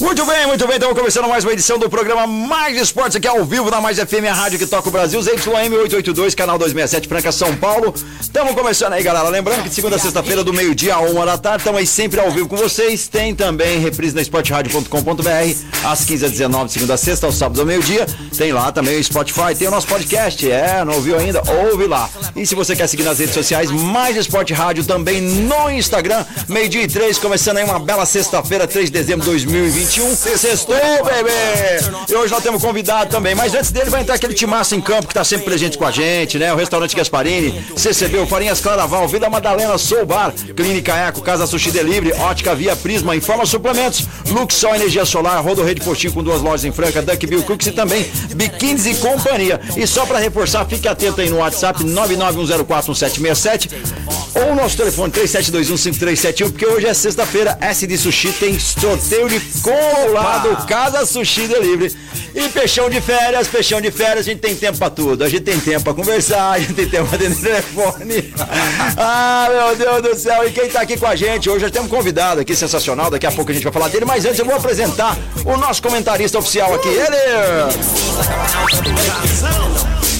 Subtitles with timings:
[0.00, 0.74] Muito bem, muito bem.
[0.74, 4.26] Estamos começando mais uma edição do programa Mais Esportes aqui ao vivo na Mais FM,
[4.28, 7.94] a rádio que toca o Brasil, ZYM 882, canal 267, Franca, São Paulo.
[8.20, 9.28] Estamos começando aí, galera.
[9.28, 12.18] Lembrando que de segunda a sexta-feira, do meio-dia a uma da tarde, estamos aí sempre
[12.18, 13.06] ao vivo com vocês.
[13.06, 15.30] Tem também reprise na esportradio.com.br,
[15.84, 18.04] às 15 h 19 segunda a sexta, ao sábado ao meio-dia.
[18.36, 20.50] Tem lá também o Spotify, tem o nosso podcast.
[20.50, 21.40] É, não ouviu ainda?
[21.70, 22.10] Ouve lá.
[22.34, 26.82] E se você quer seguir nas redes sociais, Mais Esporte Rádio também no Instagram, meio-dia
[26.82, 29.30] e três, começando aí uma bela sexta-feira, 3 de dezembro de
[29.84, 30.14] 2021.
[30.36, 31.30] Sextou, bebê!
[32.08, 35.06] E hoje nós temos convidado também, mas antes dele vai entrar aquele timaço em campo
[35.08, 36.52] que tá sempre presente com a gente, né?
[36.52, 42.12] O restaurante Gasparini, CCB, Farinhas Claraval, Vida Madalena, Sou Bar, Clínica Eco, Casa Sushi Delivery,
[42.14, 46.72] Ótica Via Prisma, Informa Suplementos, Luxol Energia Solar, Rodo Rede Postinho com duas lojas em
[46.72, 49.60] Franca, Duck Bill Cooks e também Biquínis e Companhia.
[49.76, 53.70] E só pra reforçar, fique atento aí no WhatsApp 991041767
[54.34, 59.38] ou nosso telefone 37215371, porque hoje é sexta-feira, SD Sushi tem sorteio de
[59.76, 61.96] colado Casa Sushi Delivery.
[62.34, 65.22] E peixão de férias, peixão de férias, a gente tem tempo pra tudo.
[65.22, 68.34] A gente tem tempo pra conversar, a gente tem tempo pra atender telefone.
[68.98, 70.46] ah, meu Deus do céu.
[70.46, 73.26] E quem tá aqui com a gente hoje, já temos um convidado aqui sensacional, daqui
[73.26, 76.38] a pouco a gente vai falar dele, mas antes eu vou apresentar o nosso comentarista
[76.38, 77.14] oficial aqui, ele!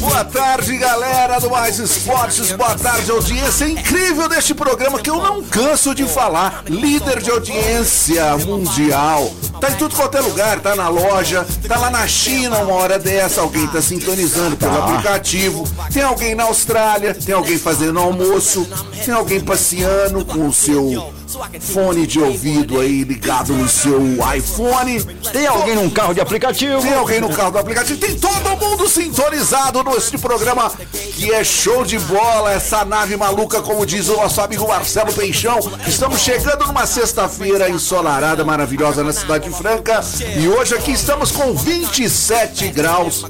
[0.05, 2.53] Boa tarde, galera do Mais Esportes.
[2.53, 6.63] Boa tarde, audiência incrível deste programa que eu não canso de falar.
[6.67, 9.33] Líder de audiência mundial.
[9.59, 12.99] Tá em tudo quanto é lugar, tá na loja, tá lá na China uma hora
[12.99, 15.67] dessa, alguém tá sintonizando pelo aplicativo.
[15.91, 18.69] Tem alguém na Austrália, tem alguém fazendo almoço,
[19.07, 21.15] tem alguém passeando com o seu
[21.61, 24.01] fone de ouvido aí ligado no seu
[24.37, 25.03] iPhone.
[25.33, 26.81] Tem alguém num carro de aplicativo?
[26.81, 27.99] Tem alguém no carro do aplicativo.
[27.99, 30.71] Tem todo mundo sintonizado neste programa
[31.15, 32.53] que é show de bola.
[32.53, 35.59] Essa nave maluca, como diz o nosso amigo Marcelo Peixão.
[35.87, 40.01] Estamos chegando numa sexta-feira ensolarada, maravilhosa na cidade de Franca.
[40.37, 43.25] E hoje aqui estamos com 27 graus.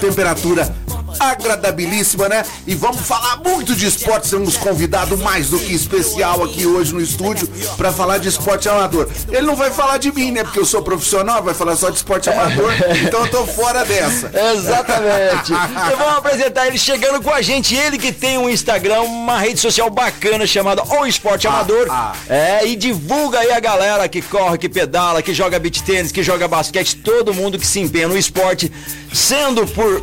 [0.00, 0.74] Temperatura
[1.18, 2.44] agradabilíssima, né?
[2.66, 4.30] E vamos falar muito de esporte.
[4.30, 9.08] Temos convidado mais do que especial aqui hoje no estúdio para falar de esporte amador.
[9.28, 10.44] Ele não vai falar de mim, né?
[10.44, 12.72] Porque eu sou profissional, vai falar só de esporte amador.
[13.06, 14.30] Então eu tô fora dessa.
[14.54, 15.52] Exatamente.
[15.52, 17.74] e vamos apresentar ele chegando com a gente.
[17.74, 21.86] Ele que tem um Instagram, uma rede social bacana chamada O Esporte Amador.
[21.90, 22.12] ah.
[22.28, 26.22] É, e divulga aí a galera que corre, que pedala, que joga beat tênis, que
[26.22, 28.70] joga basquete, todo mundo que se empenha no esporte,
[29.12, 30.02] sendo por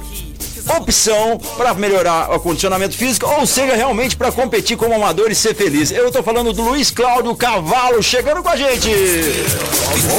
[0.74, 5.56] opção para melhorar o condicionamento físico, ou seja, realmente para competir como amador e ser
[5.56, 5.92] feliz.
[5.92, 8.90] Eu tô falando do Luiz Cláudio Cavalo chegando com a gente.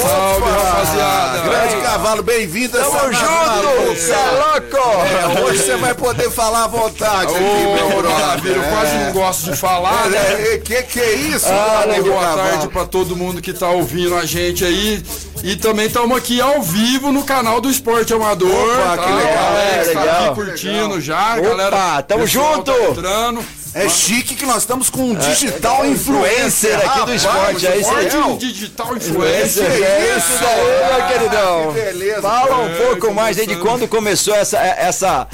[0.03, 1.41] Salve, rapaziada.
[1.41, 4.77] Grande cavalo, bem-vindo Tamo junto, é louco.
[5.07, 8.57] É, hoje você vai poder falar à vontade aqui, meu brother.
[8.57, 10.19] Eu quase não gosto de falar, né?
[10.19, 14.15] É, é, que que é isso, Ah, Boa tarde pra todo mundo que tá ouvindo
[14.15, 15.03] a gente aí.
[15.43, 18.51] E também estamos aqui ao vivo no canal do Esporte Amador.
[18.51, 19.05] Opa, tá?
[19.05, 20.25] que legal, é, legal.
[20.25, 22.03] aqui curtindo já, Opa, galera.
[22.03, 22.73] tamo pessoal junto.
[22.73, 23.45] Tá entrando.
[23.75, 27.77] É chique que nós estamos com um digital influencer influencer aqui do rapaz, esporte, é
[27.77, 28.17] isso aí.
[28.17, 29.65] Um digital influencer.
[29.71, 31.75] É isso aí, meu queridão.
[31.75, 32.23] que beleza.
[32.23, 35.29] Fala um É, pouco mais aí de quando começou essa, essa,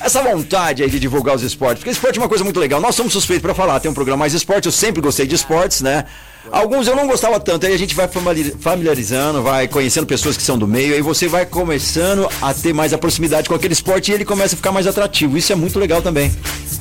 [0.00, 1.78] essa vontade aí de divulgar os esportes.
[1.78, 2.80] Porque esporte é uma coisa muito legal.
[2.80, 3.78] Nós somos suspeitos pra falar.
[3.78, 6.04] Tem um programa mais esporte, eu sempre gostei de esportes, né?
[6.50, 10.42] Alguns eu não gostava tanto, aí a gente vai famili- familiarizando, vai conhecendo pessoas que
[10.42, 14.10] são do meio, aí você vai começando a ter mais a proximidade com aquele esporte
[14.10, 15.36] e ele começa a ficar mais atrativo.
[15.36, 16.34] Isso é muito legal também.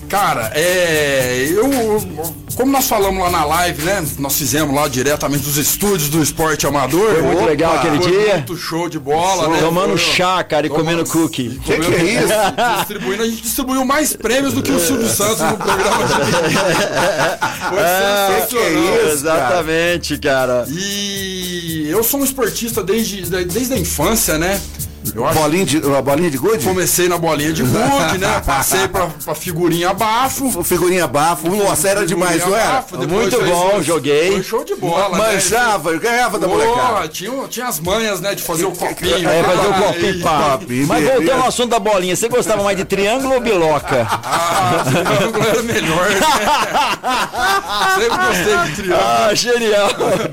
[0.07, 1.47] Cara, é.
[1.51, 1.67] Eu.
[2.55, 4.03] Como nós falamos lá na live, né?
[4.17, 7.11] Nós fizemos lá diretamente dos estúdios do esporte amador.
[7.13, 8.33] Foi muito Opa, legal aquele foi dia.
[8.35, 9.59] Muito show de bola, né?
[9.59, 11.59] Tomando Foi- chá, cara, e comendo cookie.
[11.63, 12.33] Que que é isso?
[12.79, 16.13] Distribuindo, a gente distribuiu mais prêmios do que o Silvio Santos no programa de
[17.69, 18.93] Foi Ah, sensacional.
[19.47, 20.65] Exatamente, cara.
[20.69, 24.59] E eu sou um esportista desde, desde a infância, né?
[25.15, 26.65] Eu acho Bolinha de, a bolinha de gude?
[26.65, 28.41] Comecei na bolinha de gude, né?
[28.45, 30.63] Passei pra, pra figurinha bafo.
[30.63, 31.49] Figurinha bafo.
[31.49, 32.73] Nossa, era demais, não era?
[32.73, 34.31] Bafo, Muito fez bom, um- joguei.
[34.33, 35.33] Foi show de bola, né?
[35.33, 36.77] Manchava, eu ganhava da molecada.
[36.87, 39.29] Porra, tinha, tinha as manhas, né, de fazer o copinho.
[39.29, 40.59] É, fazer o copinho, e- pá.
[40.87, 44.07] Mas voltando ao assunto da bolinha, você gostava mais de triângulo ou biloca?
[44.09, 46.19] Ah, triângulo era melhor, né?
[47.95, 49.07] Sempre gostei de triângulo.
[49.07, 49.89] Ah, genial.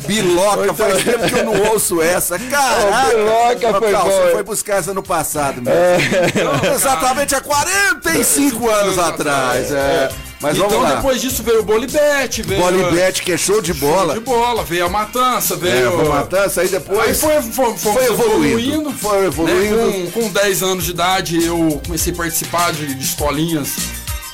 [0.06, 2.38] Biloca, faz tempo que eu não ouço essa.
[2.38, 3.08] Caraca!
[3.14, 6.74] Biloca foi bom, Você foi buscar essa no passado mesmo.
[6.74, 9.70] Exatamente há 45 anos atrás.
[9.72, 10.10] É.
[10.40, 10.96] Mas Então vamos lá.
[10.96, 12.60] depois disso veio o Bolibete, veio...
[12.60, 14.14] Bolibete, que é show de bola.
[14.14, 15.92] De bola, veio a Matança, É, veio...
[15.92, 16.98] foi matança, aí depois.
[17.00, 18.58] Aí foi, foi, foi, Foi evoluindo.
[18.60, 18.92] evoluindo.
[18.92, 19.76] Foi evoluindo.
[19.76, 20.10] Né?
[20.12, 23.70] Com, com 10 anos de idade eu comecei a participar de, de escolinhas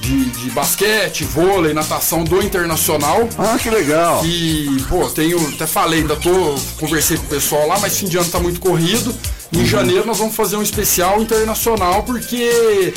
[0.00, 3.28] de, de basquete, vôlei, natação do Internacional.
[3.38, 4.24] Ah, que legal.
[4.24, 8.16] E, pô, tenho, até falei, ainda tô, conversei com o pessoal lá, mas fim de
[8.16, 9.14] ano tá muito corrido.
[9.52, 12.94] Em janeiro nós vamos fazer um especial internacional, porque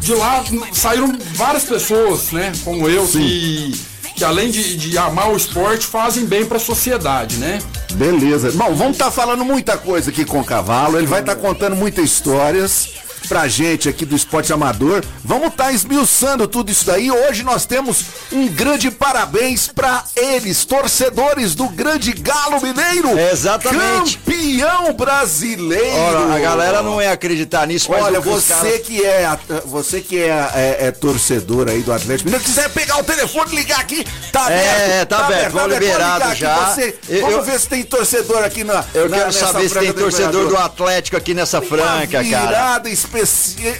[0.00, 3.72] de lá saíram várias pessoas, né, como eu, que,
[4.14, 7.58] que além de, de amar o esporte, fazem bem pra sociedade, né?
[7.94, 8.52] Beleza.
[8.52, 10.98] Bom, vamos estar falando muita coisa aqui com o Cavalo.
[10.98, 15.04] Ele vai estar contando muitas histórias pra gente aqui do esporte amador.
[15.24, 17.10] Vamos estar esmiuçando tudo isso daí.
[17.10, 23.18] Hoje nós temos um grande parabéns pra eles, torcedores do grande Galo Mineiro.
[23.18, 24.18] Exatamente.
[24.18, 25.96] Campeão brasileiro.
[25.96, 30.18] Ora, a galera não ia acreditar nisso, mas Olha, você caras- que é você que
[30.22, 34.04] é, é- é torcedor aí do Atlético Mineiro, quiser pegar o telefone e ligar aqui,
[34.32, 34.70] tá É,
[35.02, 35.08] aberto.
[35.08, 36.56] tá aberto, vamos Pode liberado já.
[36.74, 38.84] você- Eu- vamos eu- ver se tem torcedor aqui na.
[38.94, 40.56] Eu na- quero saber se tem torcedor do.
[40.56, 42.46] Atlético aqui nessa franca, cara.
[42.46, 43.15] virada especial,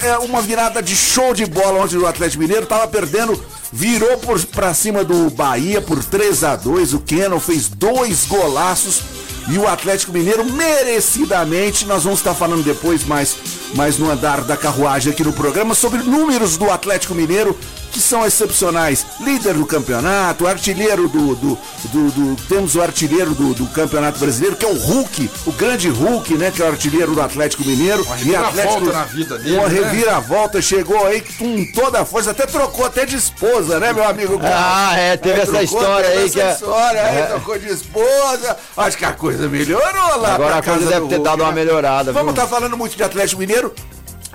[0.03, 3.41] é uma virada de show de bola ontem do Atlético Mineiro, tava perdendo,
[3.73, 9.03] virou por, pra cima do Bahia por 3 a 2 o Kennel fez dois golaços.
[9.49, 13.37] E o Atlético Mineiro merecidamente, nós vamos estar falando depois mais,
[13.77, 17.57] mais no andar da carruagem aqui no programa sobre números do Atlético Mineiro
[17.97, 19.07] que são excepcionais.
[19.21, 21.35] Líder do campeonato, artilheiro do.
[21.35, 25.53] do, do- do- temos o artilheiro do, do campeonato brasileiro, que é o Hulk, o
[25.53, 26.51] grande Hulk, né?
[26.51, 28.03] Que é o artilheiro do Atlético Mineiro.
[28.05, 29.75] Uma E Atlético- reviravolta na vida dele, Uma né?
[29.81, 34.39] reviravolta, chegou aí com toda a força, até trocou até de esposa, né, meu amigo?
[34.43, 37.23] Ah, é, teve essa trocou, história teve aí essa que é- história aí, É.
[37.23, 38.57] trocou de esposa.
[38.77, 40.35] Acho que a coisa melhorou lá.
[40.35, 41.55] Agora a coisa deve ter Hulk, dado uma né?
[41.65, 43.75] melhorada, Vamos estar falando muito de Atlético Mineiro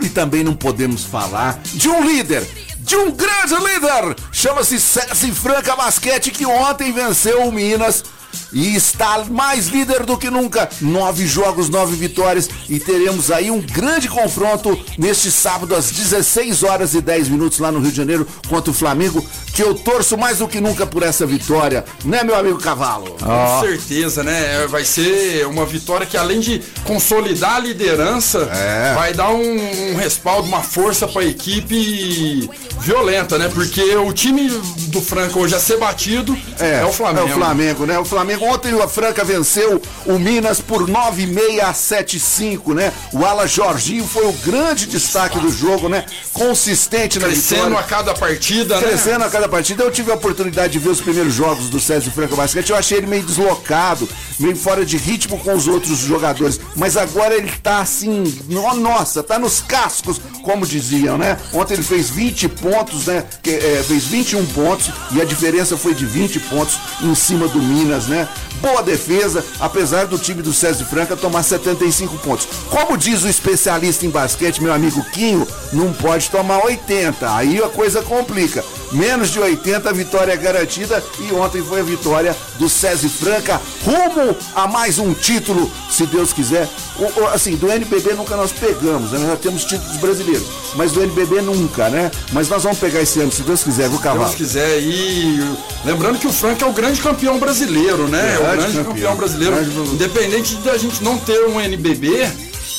[0.01, 2.43] e também não podemos falar de um líder.
[2.81, 4.15] De um grande líder!
[4.31, 8.03] Chama-se César Franca Basquete, que ontem venceu o Minas
[8.53, 10.69] e está mais líder do que nunca.
[10.81, 12.49] Nove jogos, nove vitórias.
[12.69, 17.71] E teremos aí um grande confronto neste sábado, às 16 horas e 10 minutos, lá
[17.71, 19.25] no Rio de Janeiro, contra o Flamengo.
[19.53, 23.17] Que eu torço mais do que nunca por essa vitória, né, meu amigo Cavalo?
[23.21, 24.65] Com certeza, né?
[24.67, 28.93] Vai ser uma vitória que além de consolidar a liderança, É.
[28.95, 32.49] vai dar um, um respaldo, uma força pra equipe
[32.79, 33.49] violenta, né?
[33.53, 34.49] Porque o time
[34.87, 37.27] do Franca hoje a ser batido é, o Flamengo.
[37.27, 37.99] É o Flamengo, né?
[37.99, 42.91] O Flamengo ontem a Franca venceu o Minas por 9,6 a 7,5, né?
[43.13, 46.05] O Ala Jorginho foi o grande destaque do jogo, né?
[46.33, 47.79] Consistente na Crescendo vitória.
[47.79, 48.87] a cada partida, né?
[48.87, 49.83] Crescendo a cada partida.
[49.83, 52.69] Eu tive a oportunidade de ver os primeiros jogos do César Franca Basquete.
[52.69, 54.07] Eu achei ele meio deslocado,
[54.39, 56.59] meio fora de ritmo com os outros jogadores.
[56.75, 61.37] Mas agora ele tá assim, no- nossa, tá nos cascos, como diziam, né?
[61.53, 63.23] Ontem ele fez 20 pontos, né?
[63.43, 67.61] Que, é, fez 21 pontos e a diferença foi de 20 pontos em cima do
[67.61, 68.27] Minas, né?
[68.61, 72.47] Boa defesa, apesar do time do César Franca tomar 75 pontos.
[72.69, 77.35] Como diz o especialista em basquete, meu amigo Quinho, não pode tomar 80.
[77.35, 78.63] Aí a coisa complica.
[78.91, 83.59] Menos de 80 a vitória é garantida e ontem foi a vitória do César Franca
[83.85, 86.67] rumo a mais um título, se Deus quiser.
[86.99, 89.19] O- o- assim, do NBB nunca nós pegamos, né?
[89.19, 90.43] Nós já temos títulos brasileiros,
[90.75, 92.11] mas do NBB nunca, né?
[92.33, 94.33] Mas nós vamos pegar esse ano, se Deus quiser, viu, Deus Cavalo?
[94.35, 94.79] quiser.
[94.81, 95.39] E
[95.85, 98.20] lembrando que o Franca é o grande campeão brasileiro, né?
[98.21, 98.83] É o Grande campeão.
[98.85, 99.55] campeão, brasileiro.
[99.55, 102.29] Grande- Independente da gente não ter um NBB,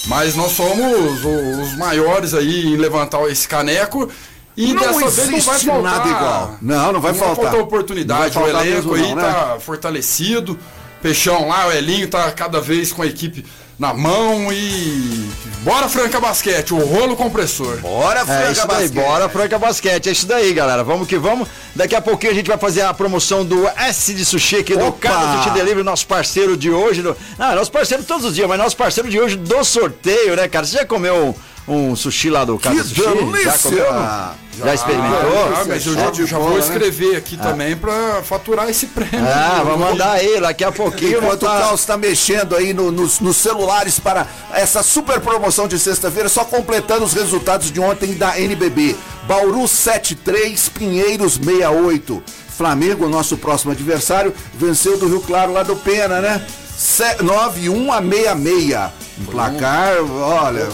[0.06, 4.08] mas nós somos o- os maiores aí em levantar esse caneco.
[4.56, 5.82] E Não dessa vez não vai faltar.
[5.82, 6.56] nada igual.
[6.61, 7.37] Não, não vai faltar.
[7.44, 8.34] faltar oportunidade.
[8.34, 9.32] Não vai o faltar elenco mesmo aí não, né?
[9.32, 10.58] tá fortalecido.
[11.00, 13.44] Peixão lá, o Elinho tá cada vez com a equipe
[13.79, 15.29] na mão e.
[15.62, 17.79] Bora, Franca Basquete, o rolo compressor.
[17.79, 19.05] Bora, É Franca isso daí, Basquete.
[19.05, 20.83] bora Franca Basquete, é isso daí, galera.
[20.83, 21.49] Vamos que vamos.
[21.75, 24.93] Daqui a pouquinho a gente vai fazer a promoção do S de Sushi aqui do!
[24.93, 27.02] Casa Sushi Delivery, nosso parceiro de hoje.
[27.02, 27.17] Do...
[27.38, 30.67] Ah, nosso parceiro todos os dias, mas nosso parceiro de hoje do sorteio, né, cara?
[30.67, 31.35] Você já comeu
[31.69, 33.02] um, um sushi lá do Casa Que Sushi?
[33.02, 33.59] Já delícia!
[33.62, 33.87] comeu?
[34.59, 34.66] Não?
[34.66, 35.54] Já, experimentou?
[35.56, 39.26] Ah, mas eu já, já vou escrever aqui também pra faturar esse prêmio.
[39.26, 41.18] Ah, vamos mandar aí, daqui a pouquinho.
[41.18, 45.66] Enquanto o tá- Carlos está mexendo aí no- nos, nos celulares para essa super promoção
[45.66, 48.97] de sexta-feira, só completando os resultados de ontem da NBB.
[49.26, 52.23] Bauru 73, Pinheiros 68.
[52.56, 56.44] Flamengo, nosso próximo adversário, venceu do Rio Claro lá do Pena, né?
[57.21, 58.90] 9-1 a 66.
[59.21, 60.69] Um placar, olha.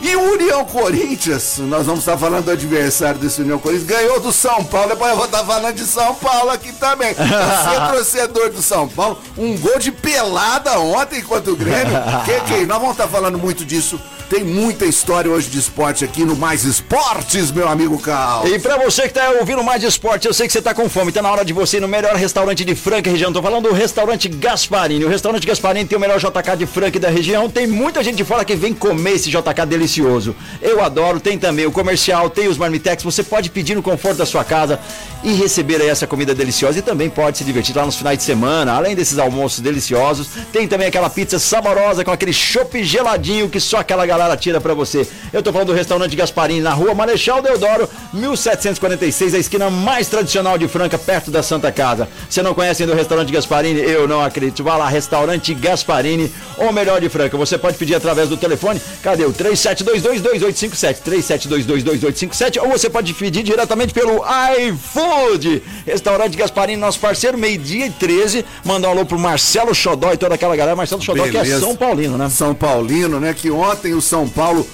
[0.00, 4.32] E o União Corinthians, nós vamos estar falando do adversário desse União Corinthians, ganhou do
[4.32, 7.14] São Paulo, depois eu vou estar falando de São Paulo aqui também.
[7.14, 11.94] Você é torcedor do São Paulo, um gol de pelada ontem contra o Grêmio.
[12.24, 14.00] Que que nós vamos estar falando muito disso.
[14.28, 18.48] Tem muita história hoje de esporte aqui no Mais Esportes, meu amigo Cal.
[18.48, 20.88] E pra você que tá ouvindo mais de esporte, eu sei que você tá com
[20.88, 23.32] fome, tá na hora de você ir no melhor restaurante de Franca região.
[23.32, 25.04] Tô falando do restaurante Gasparini.
[25.04, 27.50] O restaurante Gasparini tem o melhor JK de Franca da região.
[27.50, 30.34] Tem muita gente de fora que vem comer esse JK delicioso.
[30.62, 33.02] Eu adoro, tem também o comercial, tem os marmitex.
[33.02, 34.80] Você pode pedir no conforto da sua casa
[35.22, 36.78] e receber aí essa comida deliciosa.
[36.78, 40.28] E também pode se divertir lá nos finais de semana, além desses almoços deliciosos.
[40.50, 44.74] Tem também aquela pizza saborosa com aquele chopp geladinho que só aquela galera tira pra
[44.74, 45.06] você.
[45.32, 50.56] Eu tô falando do restaurante Gasparini na rua Marechal Deodoro, 1746, a esquina mais tradicional
[50.56, 52.08] de Franca, perto da Santa Casa.
[52.28, 53.80] Você não conhece ainda o restaurante Gasparini?
[53.80, 54.62] Eu não acredito.
[54.62, 57.36] Vá lá, restaurante Gasparini, o melhor de Franca.
[57.36, 58.80] Você pode pedir através do telefone.
[59.02, 60.98] Cadê o 37222857?
[61.04, 64.22] 37222857 ou você pode pedir diretamente pelo
[64.58, 65.62] iFood.
[65.86, 68.44] Restaurante Gasparini, nosso parceiro, meio-dia e 13.
[68.64, 70.76] Mandar um alô pro Marcelo Xodó e toda aquela galera.
[70.76, 71.60] Marcelo Xodó que é Beleza.
[71.60, 72.28] São Paulino, né?
[72.30, 73.34] São Paulino, né?
[73.34, 74.66] Que ontem o São Paulo.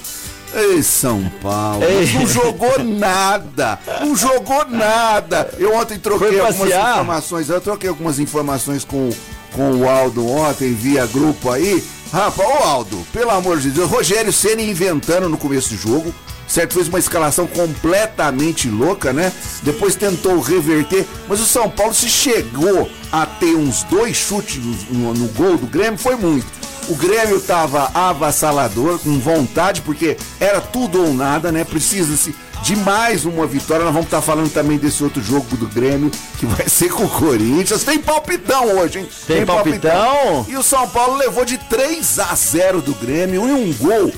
[0.53, 2.13] Ei, São Paulo, Ei.
[2.13, 5.49] não jogou nada, não jogou nada.
[5.57, 9.11] Eu ontem troquei algumas informações, eu troquei algumas informações com,
[9.55, 11.83] com o Aldo ontem via grupo aí.
[12.13, 16.13] Rafa, ô Aldo, pelo amor de Deus, Rogério Ceni inventando no começo do jogo,
[16.49, 16.75] certo?
[16.75, 19.33] Fez uma escalação completamente louca, né?
[19.63, 24.59] Depois tentou reverter, mas o São Paulo se chegou a ter uns dois chutes
[24.91, 26.60] no, no gol do Grêmio, foi muito.
[26.91, 31.63] O Grêmio tava avassalador, com vontade, porque era tudo ou nada, né?
[31.63, 33.85] Precisa-se de mais uma vitória.
[33.85, 37.09] Nós vamos estar falando também desse outro jogo do Grêmio, que vai ser com o
[37.09, 37.85] Corinthians.
[37.85, 39.09] Tem palpitão hoje, hein?
[39.25, 40.45] Tem palpitão?
[40.49, 44.13] E o São Paulo levou de 3 a 0 do Grêmio e um gol.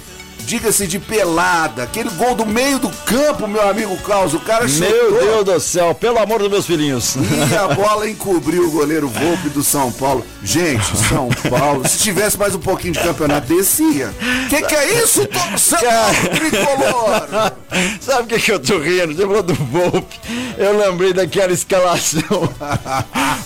[0.45, 4.35] Diga-se de pelada, aquele gol do meio do campo, meu amigo Carlos.
[4.35, 4.71] O cara Meu
[5.11, 7.17] chutou Deus do céu, pelo amor dos meus filhinhos.
[7.17, 10.25] e a bola encobriu o goleiro Volpe do São Paulo.
[10.43, 14.13] Gente, São Paulo, se tivesse mais um pouquinho de campeonato, descia.
[14.51, 15.91] Que que é isso, torcedor
[16.35, 17.53] tricolor?
[18.01, 19.15] Sabe o que, que eu tô rindo?
[19.15, 20.21] Você falou do Volpe.
[20.59, 22.21] Eu lembrei daquela escalação.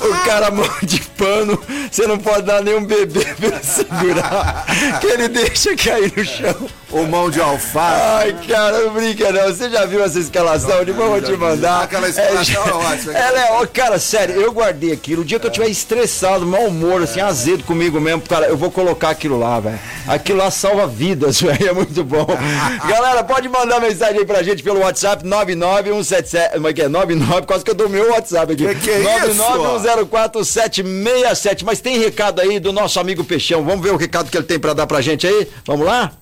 [0.00, 1.58] o cara mão de pano,
[1.90, 4.66] você não pode dar nenhum bebê pra segurar.
[5.00, 6.68] Que ele deixa cair no chão.
[6.92, 8.00] Ou mão de alface.
[8.00, 9.48] Ai, cara, não brinca não.
[9.48, 10.84] Você já viu essa escalação?
[10.84, 11.82] Depois eu vou te mandar.
[11.82, 13.12] Aquela escalação é ótima.
[13.12, 15.22] Ela é, ó, cara, sério, eu guardei aquilo.
[15.22, 18.70] O dia que eu tiver estressado, mau humor, assim, azedo comigo mesmo, cara, eu vou
[18.70, 19.78] colocar aquilo lá, velho.
[20.06, 21.68] Aquilo lá salva vidas, velho.
[21.68, 22.26] É muito bom.
[22.88, 26.52] Galera, pode mandar mensagem aí pra gente pelo WhatsApp 99177.
[26.54, 26.88] Como é que é?
[26.88, 28.64] 99, quase que eu dou meu WhatsApp aqui.
[28.64, 29.42] Que que é isso?
[29.42, 31.64] 991047767.
[31.64, 33.64] Mas tem recado aí do nosso amigo Peixão.
[33.64, 35.48] Vamos ver o recado que ele tem pra dar pra gente aí?
[35.64, 36.12] Vamos lá?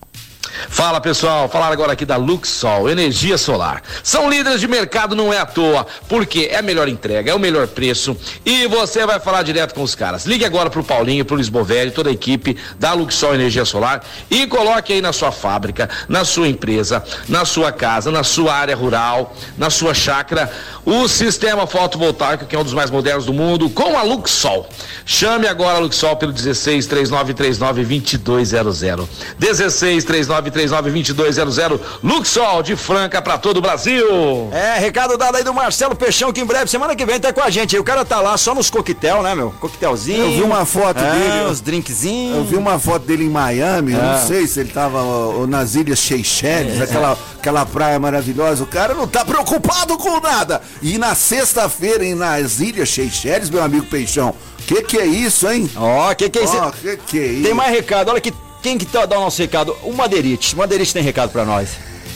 [0.69, 3.83] Fala pessoal, falar agora aqui da Luxol, energia solar.
[4.03, 7.39] São líderes de mercado, não é à toa, porque é a melhor entrega, é o
[7.39, 10.27] melhor preço e você vai falar direto com os caras.
[10.27, 14.93] Ligue agora pro Paulinho, pro Lisbovelli, toda a equipe da Luxol Energia Solar e coloque
[14.93, 19.71] aí na sua fábrica, na sua empresa, na sua casa, na sua área rural, na
[19.71, 20.51] sua chácara,
[20.85, 24.69] o sistema fotovoltaico, que é um dos mais modernos do mundo, com a Luxol.
[25.07, 29.09] Chame agora a Luxol pelo 16 3939 2200.
[29.39, 31.81] 16 3939 2200.
[32.03, 34.49] Luxol de Franca para todo o Brasil.
[34.53, 37.41] É, recado dado aí do Marcelo Peixão, que em breve, semana que vem, tá com
[37.41, 37.75] a gente.
[37.77, 37.81] aí.
[37.81, 39.53] O cara tá lá só nos coquetel, né, meu?
[39.61, 40.25] Coquetelzinho.
[40.25, 41.51] Eu vi uma foto é, dele.
[41.51, 42.37] Os drinkzinhos.
[42.37, 44.03] Eu vi uma foto dele em Miami, eu É.
[44.03, 45.01] não sei se ele tava
[45.47, 48.63] nas Ilhas Seychelles, aquela, aquela praia maravilhosa.
[48.63, 50.61] O cara não tá preocupado com nada.
[50.83, 54.35] E na sexta-feira, hein, nas Ilhas Seychelles, meu amigo Peixão,
[54.67, 55.71] que que é isso, hein?
[55.77, 56.57] Ó, que que é isso?
[56.57, 57.43] Ó, que que é isso?
[57.45, 58.33] Tem mais recado, olha que
[58.65, 59.77] quem que tá dá o nosso recado?
[59.83, 60.55] O Madeirite.
[60.55, 61.69] O Madeirite tem recado pra nós.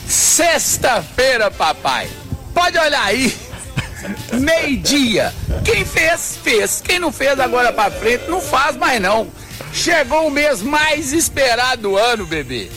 [0.06, 2.08] Sexta-feira, papai.
[2.54, 3.36] Pode olhar aí.
[4.32, 5.34] Meio-dia.
[5.62, 6.80] Quem fez, fez.
[6.80, 9.28] Quem não fez agora pra frente, não faz mais não.
[9.74, 12.70] Chegou o mês mais esperado do ano, bebê.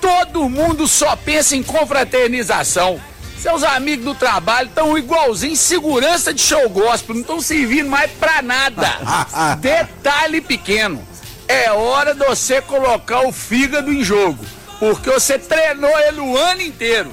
[0.00, 3.00] Todo mundo só pensa em confraternização.
[3.40, 8.40] Seus amigos do trabalho estão igualzinho segurança de show gospel, não estão servindo mais pra
[8.40, 8.86] nada.
[9.58, 11.15] Detalhe pequeno.
[11.48, 14.44] É hora de você colocar o fígado em jogo,
[14.78, 17.10] porque você treinou ele o ano inteiro.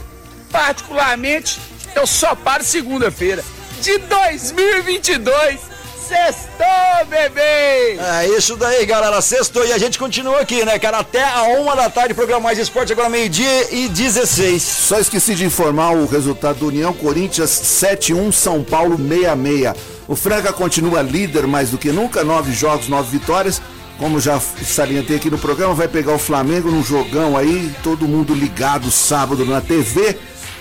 [0.52, 1.60] Particularmente,
[1.96, 3.44] eu só paro segunda-feira
[3.82, 5.74] de 2022.
[6.08, 7.98] Sextou, bebê!
[7.98, 9.22] É isso daí, galera.
[9.22, 11.00] Sextou e a gente continua aqui, né, cara?
[11.00, 14.62] Até a uma da tarde, programa Mais Esporte, agora meio-dia e 16.
[14.62, 19.76] Só esqueci de informar o resultado do União Corinthians 7-1, São Paulo 6-6.
[20.08, 23.62] O Franca continua líder mais do que nunca, nove jogos, nove vitórias.
[23.98, 28.34] Como já salientei aqui no programa, vai pegar o Flamengo num jogão aí, todo mundo
[28.34, 30.18] ligado sábado na TV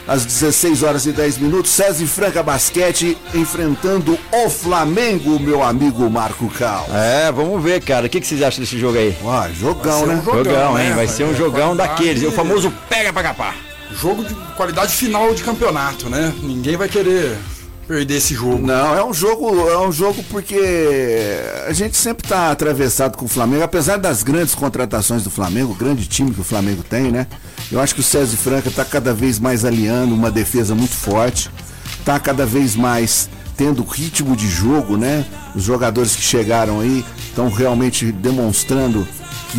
[0.06, 1.70] às 16 horas e 10 minutos.
[1.70, 6.86] César Franca Basquete enfrentando o Flamengo, meu amigo Marco Cal.
[6.92, 8.06] É, vamos ver, cara.
[8.06, 9.16] O que, que vocês acham desse jogo aí?
[9.26, 10.14] Ah, jogão, né?
[10.16, 10.90] um jogão, Jogão, hein?
[10.90, 10.94] né?
[10.94, 11.88] Vai ser um É, jogão qualidade.
[11.90, 12.22] daqueles.
[12.24, 13.56] O famoso pega pra capar.
[14.00, 16.32] Jogo de qualidade final de campeonato, né?
[16.42, 17.36] Ninguém vai querer
[17.86, 18.66] perder esse jogo.
[18.66, 20.58] Não, é um jogo, é um jogo porque
[21.66, 25.76] a gente sempre tá atravessado com o Flamengo, apesar das grandes contratações do Flamengo, o
[25.76, 27.26] grande time que o Flamengo tem, né?
[27.70, 31.50] Eu acho que o César Franca tá cada vez mais aliando uma defesa muito forte,
[32.04, 35.24] tá cada vez mais tendo ritmo de jogo, né?
[35.54, 39.06] Os jogadores que chegaram aí estão realmente demonstrando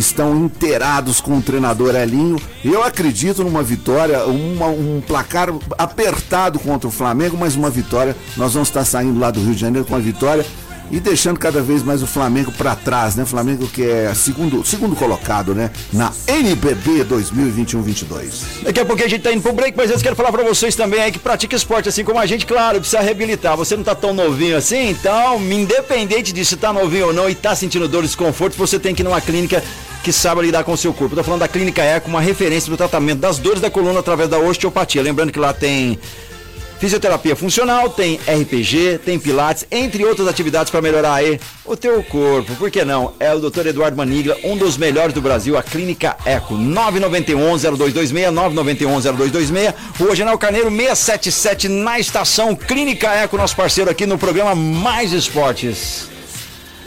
[0.00, 2.40] estão inteirados com o treinador Elinho.
[2.64, 5.48] Eu acredito numa vitória, uma- um placar
[5.78, 8.16] apertado contra o Flamengo, mas uma vitória.
[8.36, 10.44] Nós vamos estar saindo lá do Rio de Janeiro com a vitória
[10.90, 13.22] e deixando cada vez mais o Flamengo para trás, né?
[13.22, 15.70] O Flamengo que é segundo, segundo colocado, né?
[15.92, 18.62] Na NBB 2021-22.
[18.62, 20.74] Daqui a pouquinho a gente tá indo pro break, mas antes quero falar pra vocês
[20.74, 23.56] também aí que pratica esporte assim como a gente, claro, precisa reabilitar.
[23.56, 27.34] Você não tá tão novinho assim, então, independente de se tá novinho ou não e
[27.34, 29.62] tá sentindo dor e desconforto, você tem que ir numa clínica
[30.02, 31.14] que sabe lidar com o seu corpo.
[31.14, 34.28] Eu tô falando da Clínica Eco, uma referência do tratamento das dores da coluna através
[34.28, 35.02] da osteopatia.
[35.02, 35.98] Lembrando que lá tem
[36.78, 42.54] Fisioterapia funcional, tem RPG, tem pilates, entre outras atividades para melhorar aí o teu corpo.
[42.56, 43.14] Por que não?
[43.18, 43.68] É o Dr.
[43.68, 46.54] Eduardo Manigla, um dos melhores do Brasil, a Clínica Eco.
[46.54, 54.54] 991-0226, 991-0226, Rua General Carneiro 677, na estação Clínica Eco, nosso parceiro aqui no programa
[54.54, 56.13] Mais Esportes.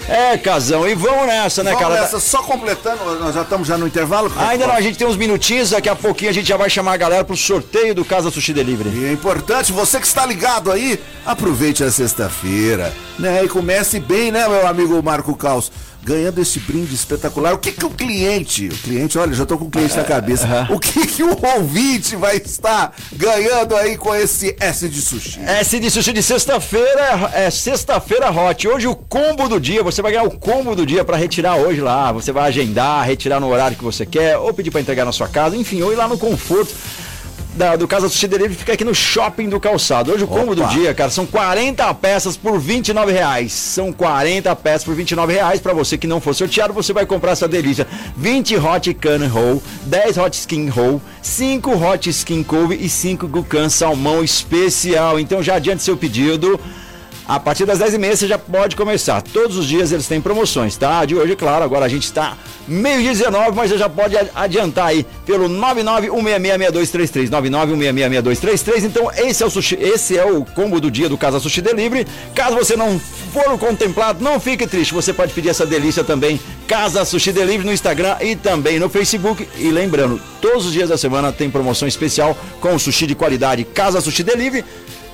[0.09, 2.01] É, Casão, e vamos nessa, né, Vamos cara?
[2.01, 4.31] nessa, só completando, nós já estamos já no intervalo.
[4.37, 6.93] Ainda não, a gente tem uns minutinhos, daqui a pouquinho a gente já vai chamar
[6.93, 8.89] a galera pro sorteio do Casa Sushi Delivery.
[8.89, 13.43] E é importante, você que está ligado aí, aproveite a sexta-feira, né?
[13.43, 15.69] E comece bem, né, meu amigo Marco Caos?
[16.07, 17.53] Ganhando esse brinde espetacular.
[17.53, 20.47] O que que o cliente, o cliente, olha, já tô com o cliente na cabeça.
[20.71, 25.41] O que que o ouvinte vai estar ganhando aí com esse S de sushi?
[25.41, 28.65] S de sushi de sexta-feira, é sexta-feira hot.
[28.69, 31.81] Hoje o combo do dia, você vai ganhar o combo do dia pra retirar hoje
[31.81, 32.09] lá.
[32.13, 35.27] Você vai agendar, retirar no horário que você quer, ou pedir pra entregar na sua
[35.27, 36.73] casa, enfim, ou ir lá no conforto.
[37.57, 40.11] Da, do Casa Sushi fica aqui no shopping do calçado.
[40.11, 40.71] Hoje o combo do Opa.
[40.71, 43.51] dia, cara, são 40 peças por 29 reais.
[43.51, 45.59] São 40 peças por 29 reais.
[45.59, 47.87] Pra você que não for sorteado, você vai comprar essa delícia.
[48.15, 53.69] 20 hot can roll, 10 hot skin roll, 5 hot skin couve e 5 gucan
[53.69, 55.19] salmão especial.
[55.19, 56.59] Então já adiante seu pedido.
[57.27, 59.21] A partir das 10h30 você já pode começar.
[59.21, 61.03] Todos os dias eles têm promoções, tá?
[61.03, 65.05] De hoje, claro, agora a gente está meio-dia 19, mas você já pode adiantar aí
[65.25, 67.29] pelo 991666233.
[67.29, 68.83] 991666233.
[68.85, 72.07] Então, esse é o sushi, esse é o combo do dia do Casa Sushi Delivery.
[72.33, 74.93] Caso você não for contemplado, não fique triste.
[74.93, 79.45] Você pode pedir essa delícia também, Casa Sushi Delivery no Instagram e também no Facebook.
[79.57, 83.99] E lembrando, todos os dias da semana tem promoção especial com sushi de qualidade Casa
[83.99, 84.63] Sushi Delivery.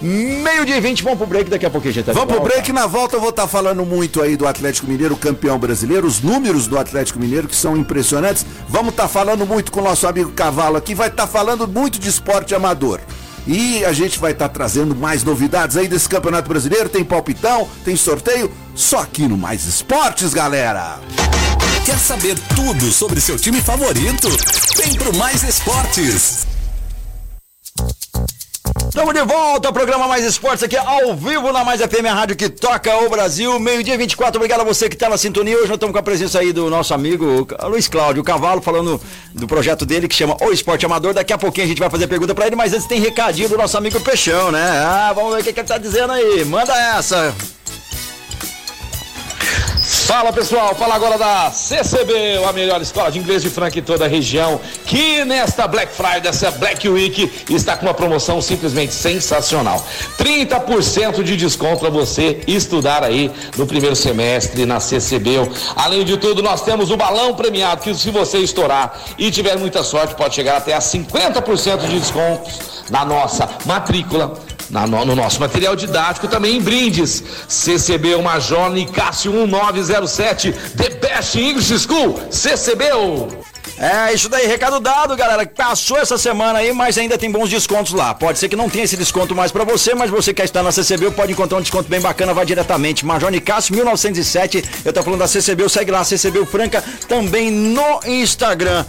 [0.04, 2.44] Meio dia e 20, vamos pro break, daqui a pouquinho a gente tá Vamos pro
[2.44, 6.20] break, na volta eu vou estar falando muito aí do Atlético Mineiro, campeão brasileiro, os
[6.20, 8.46] números do Atlético Mineiro que são impressionantes.
[8.68, 12.10] Vamos estar falando muito com o nosso amigo Cavalo aqui, vai estar falando muito de
[12.10, 13.00] esporte amador.
[13.48, 17.96] E a gente vai estar trazendo mais novidades aí desse Campeonato Brasileiro, tem palpitão, tem
[17.96, 21.00] sorteio, só aqui no Mais Esportes, galera.
[21.86, 24.30] Quer saber tudo sobre seu time favorito?
[24.78, 26.53] Vem pro Mais Esportes.
[28.94, 32.36] Estamos de volta ao programa Mais Esportes aqui ao vivo na Mais FM, a rádio
[32.36, 33.60] que toca o Brasil.
[33.60, 35.56] Meio-dia 24, obrigado a você que está na sintonia.
[35.56, 39.02] Hoje nós estamos com a presença aí do nosso amigo Luiz Cláudio Cavalo, falando
[39.34, 41.12] do projeto dele que chama O Esporte Amador.
[41.12, 43.58] Daqui a pouquinho a gente vai fazer pergunta para ele, mas antes tem recadinho do
[43.58, 44.62] nosso amigo Peixão, né?
[44.86, 46.46] Ah, vamos ver o que, que ele tá dizendo aí.
[46.46, 47.34] Manda essa.
[49.86, 54.06] Fala pessoal, fala agora da CCB, a melhor escola de inglês de Franca em toda
[54.06, 59.86] a região, que nesta Black Friday, essa Black Week, está com uma promoção simplesmente sensacional.
[60.18, 65.52] 30% de desconto para você estudar aí no primeiro semestre na CCB.
[65.76, 69.84] Além de tudo, nós temos o balão premiado, que se você estourar e tiver muita
[69.84, 75.40] sorte, pode chegar até a 50% de descontos na nossa matrícula na- no, no nosso
[75.40, 77.24] material didático também em brindes.
[77.48, 83.44] CCB Major Nicásio 1907, The Best English School, CCBU.
[83.78, 85.46] É, isso daí, recado dado, galera.
[85.48, 88.14] Passou essa semana aí, mas ainda tem bons descontos lá.
[88.14, 90.72] Pode ser que não tenha esse desconto mais pra você, mas você quer estar na
[90.72, 93.04] CCB, pode encontrar um desconto bem bacana, vai diretamente.
[93.06, 98.86] Major Nicásio 1907, eu tô falando da CCB, segue lá, CCB Franca, também no Instagram.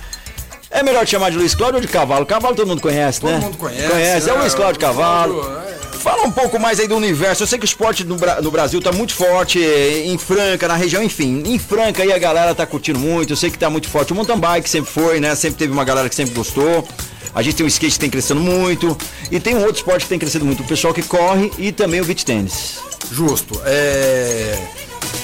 [0.74, 2.26] É melhor te chamar de Luiz Cláudio ou de Cavalo?
[2.26, 3.38] Cavalo todo mundo conhece, Todo né?
[3.38, 3.88] mundo conhece.
[3.88, 4.42] Conhece, é o né?
[4.42, 5.40] Luiz Cláudio Cavalo.
[5.70, 5.74] é.
[5.98, 7.44] Fala um pouco mais aí do universo.
[7.44, 10.74] Eu sei que o esporte no, no Brasil tá muito forte, eh, em Franca, na
[10.74, 11.42] região, enfim.
[11.46, 13.32] Em Franca aí a galera tá curtindo muito.
[13.32, 14.12] Eu sei que tá muito forte.
[14.12, 15.34] O mountain bike sempre foi, né?
[15.34, 16.86] Sempre teve uma galera que sempre gostou.
[17.34, 18.98] A gente tem o skate que tem crescendo muito.
[19.30, 20.62] E tem um outro esporte que tem crescido muito.
[20.62, 22.80] O pessoal que corre e também o beach tênis.
[23.10, 23.58] Justo.
[23.64, 24.58] É...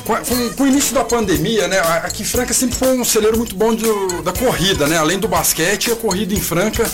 [0.05, 0.17] Com,
[0.57, 1.79] com- o início da pandemia, né?
[1.79, 4.99] Aqui em Franca sempre foi um celeiro muito bom de- da corrida, né?
[4.99, 6.89] Além do basquete, a corrida em Franca,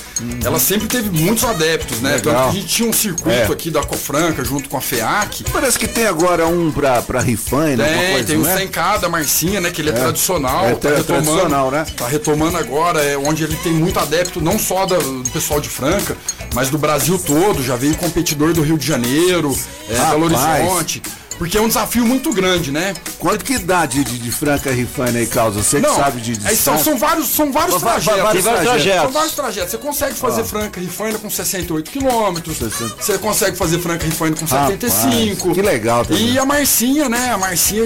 [0.45, 2.19] ela sempre teve muitos adeptos, né?
[2.23, 3.53] Tanto que a gente tinha um circuito É.
[3.53, 5.45] aqui da Cofranca junto com a FEAC.
[5.53, 8.57] Parece que tem agora um pra, pra Rifaina, alguma Tem, coisa, tem o não é?
[8.67, 9.71] 100K da Marcinha, né?
[9.71, 10.67] Que ele é, tradicional.
[10.67, 11.87] É tra- tradicional, né?
[11.97, 15.69] Tá retomando agora, é onde ele tem muito adepto, não só da- do pessoal de
[15.69, 16.17] Franca,
[16.55, 17.63] mas do Brasil todo.
[17.63, 19.57] Já veio competidor do Rio de Janeiro,
[19.89, 20.25] é, Belo.
[20.27, 21.03] Horizonte.
[21.39, 22.95] Porque é um desafio muito grande, né?
[23.19, 25.63] Quanto que dá de, de, de Franca Rifaina aí, causa?
[25.63, 28.23] Você que sabe de aí são, são vários, são vários Va- va- trajetos.
[28.23, 29.03] vários Tem vários trajetos.
[29.03, 29.71] São vários trajetos.
[29.71, 32.57] Você consegue fazer Franca Rifaina com 68 quilômetros.
[32.57, 32.95] 60.
[33.03, 35.53] Você consegue fazer Franca Rifaina com Rapaz, 75.
[35.55, 36.31] que legal também.
[36.33, 37.33] E a Marcinha, né?
[37.33, 37.85] A Marcinha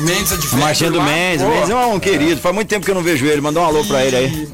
[0.00, 0.60] Mendes Adventure.
[0.62, 1.42] Marchinha do lá, Mendes.
[1.44, 2.40] pô, Mendes é um querido.
[2.40, 3.40] Faz muito tempo que eu não vejo ele.
[3.40, 4.48] Mandar um alô pra ele aí.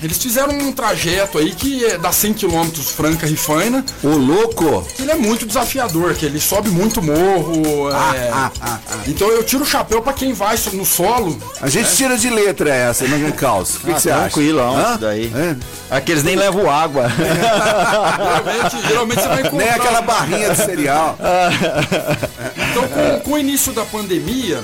[0.00, 4.86] Eles fizeram um trajeto aí que é dá 100 km Franca Rifaina, O louco!
[4.98, 7.90] ele é muito desafiador, que ele sobe muito morro.
[7.90, 8.96] é, ah, ah, ah.
[9.08, 11.36] Então eu tiro o chapéu pra quem vai no solo.
[11.60, 13.78] A gente tira de letra essa, não calça.
[13.78, 14.20] O que, que você acha?
[14.22, 14.90] Tranquilão, Hã?
[14.90, 15.32] isso daí.
[15.34, 15.56] É.
[15.96, 17.08] Aqueles nem levam água.
[18.18, 19.58] Geralmente, geralmente você vai encontrar.
[19.58, 21.18] Nem aquela barrinha de cereal.
[22.70, 24.62] Então, com, com o início da pandemia,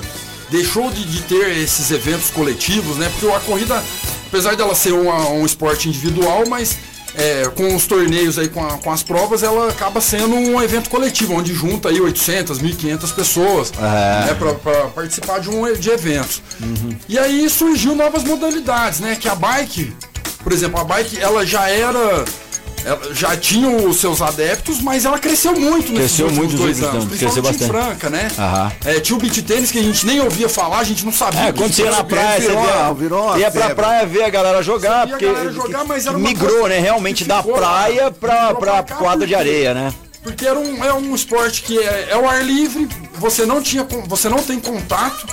[0.49, 3.09] deixou de, de ter esses eventos coletivos, né?
[3.09, 3.83] Porque a corrida,
[4.27, 6.75] apesar dela ser uma- um esporte individual, mas
[7.17, 10.89] é, com os torneios aí, com, a- com as provas, ela acaba sendo um evento
[10.89, 16.41] coletivo, onde junta aí 800, 1.500 pessoas né, para participar de um de eventos.
[17.07, 19.15] E aí surgiu novas modalidades, né?
[19.15, 19.95] Que a bike,
[20.43, 22.25] por exemplo, a bike ela já era
[22.85, 26.61] ela já tinha os seus adeptos, mas ela cresceu muito nesses Cresceu últimos muito nos
[26.61, 27.03] dois últimos anos.
[27.05, 27.97] anos, cresceu Principalmente em bastante.
[27.99, 28.27] Franca, né?
[28.37, 28.71] Aham.
[28.85, 31.39] É, tinha o beat tênis que a gente nem ouvia falar, a gente não sabia.
[31.41, 34.05] É, quando você ia na Virou- praia, você virou via, uma- virou ia pra praia
[34.05, 36.79] ver a galera jogar, Você via a porque galera jogar, mas era migrou, coisa né,
[36.79, 39.93] realmente da praia pra, pra pra cá, quadra de areia, né?
[40.23, 43.85] Porque era um, é um esporte que é, é o ar livre, você não tinha,
[44.07, 45.25] você não tem contato.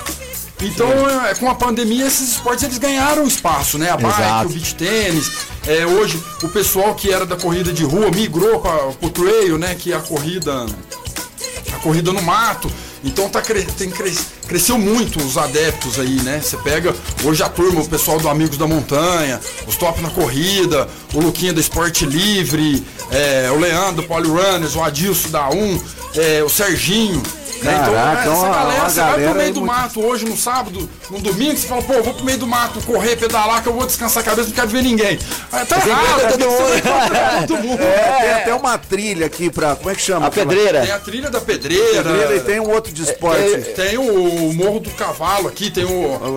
[0.63, 0.87] Então,
[1.25, 3.89] é, com a pandemia, esses esportes eles ganharam espaço, né?
[3.91, 4.45] A bike, Exato.
[4.47, 5.31] o beach tênis.
[5.67, 9.75] É, hoje, o pessoal que era da corrida de rua migrou para o trail, né?
[9.77, 10.65] Que é a corrida
[11.73, 12.71] a corrida no mato.
[13.03, 16.39] Então tá cre- tem cres- cresceu muito os adeptos aí, né?
[16.41, 20.87] Você pega hoje a turma, o pessoal do Amigos da Montanha, os top na corrida,
[21.13, 25.81] o Luquinha do Esporte Livre, é, o Leandro do Polyrunners, o Adilson da 1,
[26.15, 27.21] é, o Serginho.
[27.55, 30.01] Então, Caraca, essa uma- galera, uma você vai galera pro meio aí do muito- mato
[30.05, 33.61] hoje no sábado, no domingo, você fala, pô, vou pro meio do mato correr, pedalar,
[33.63, 35.19] que eu vou descansar a cabeça, não quero ver ninguém.
[35.51, 36.75] Aí, tá errado, todo mundo.
[36.77, 37.81] encontrar todo mundo.
[37.81, 39.75] É, tem até uma trilha aqui pra.
[39.75, 40.27] Como é que chama?
[40.27, 40.81] A pedreira.
[40.81, 42.03] Tem a trilha da pedreira.
[42.03, 43.41] Pedreira e tem um outro de esporte.
[43.55, 45.89] É, Tem o Morro do Cavalo aqui, tem o,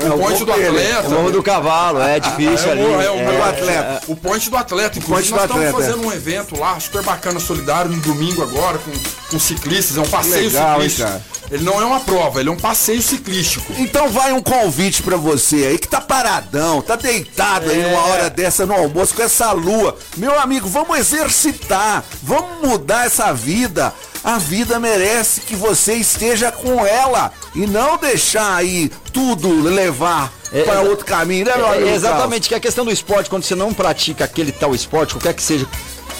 [0.02, 0.52] É, o Ponte do.
[0.52, 1.08] Atleta.
[1.08, 2.82] O Morro do Cavalo, é difícil é, ali.
[2.82, 4.02] o, é, o, Morro do é, Atleta.
[4.08, 4.98] o Ponte do Atleta.
[4.98, 8.78] Inclusive, Ponte do nós estamos fazendo um evento lá, super bacana, solidário, no domingo agora,
[8.78, 8.92] com,
[9.30, 9.96] com ciclistas.
[9.96, 11.15] É um passeio ciclístico.
[11.18, 11.36] Cara?
[11.50, 13.72] Ele não é uma prova, ele é um passeio ciclístico.
[13.78, 17.86] Então vai um convite pra você aí que tá paradão, tá deitado aí É.
[17.86, 19.96] uma hora dessa no almoço com essa lua.
[20.16, 23.92] Meu amigo, vamos exercitar, vamos mudar essa vida.
[24.24, 30.62] A vida merece que você esteja com ela e não deixar aí tudo levar É,
[30.64, 31.88] para outro caminho, né, meu É, amigo?
[31.90, 35.42] exatamente, que a questão do esporte, quando você não pratica aquele tal esporte, qualquer que
[35.42, 35.66] seja,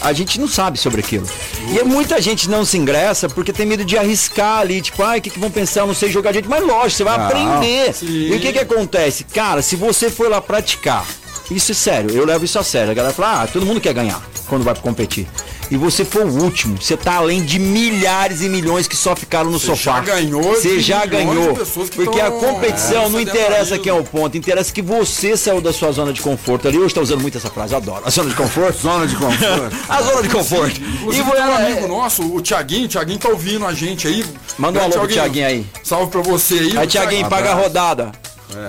[0.01, 1.27] a gente não sabe sobre aquilo.
[1.69, 5.23] E muita gente não se ingressa porque tem medo de arriscar ali, tipo, ai, o
[5.23, 5.81] que, que vão pensar?
[5.81, 7.93] Eu não sei jogar gente, mas lógico, você vai Não, aprender.
[7.95, 8.07] sim.
[8.07, 9.25] E o que que acontece?
[9.25, 11.05] Cara, se você for lá praticar,
[11.51, 12.91] isso é sério, eu levo isso a sério.
[12.91, 15.27] A galera fala, ah, todo mundo quer ganhar quando vai competir.
[15.71, 19.51] E você for o último, você tá além de milhares e milhões que só ficaram
[19.51, 19.97] no Você sofá.
[19.97, 21.57] já ganhou Você já ganhou.
[21.95, 25.73] Porque a competição é, não interessa quem é o ponto, interessa que você saiu da
[25.73, 26.79] sua zona de conforto ali.
[26.79, 28.03] Hoje tá usando muito essa frase, eu adoro.
[28.05, 28.81] A zona de conforto.
[28.81, 29.77] Zona de conforto.
[29.89, 30.81] a zona de conforto.
[30.81, 34.25] Tem um é, amigo nosso, o Thiaguinho, o Thiaguinho tá ouvindo a gente aí.
[34.57, 35.67] Manda um alô pro Thiaguinho aí.
[35.83, 36.79] Salve pra você aí.
[36.79, 38.13] Aí, Tiaguinho, paga a rodada.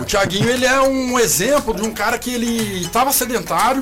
[0.02, 3.82] O Thiaguinho, ele é um exemplo de um cara que ele estava sedentário,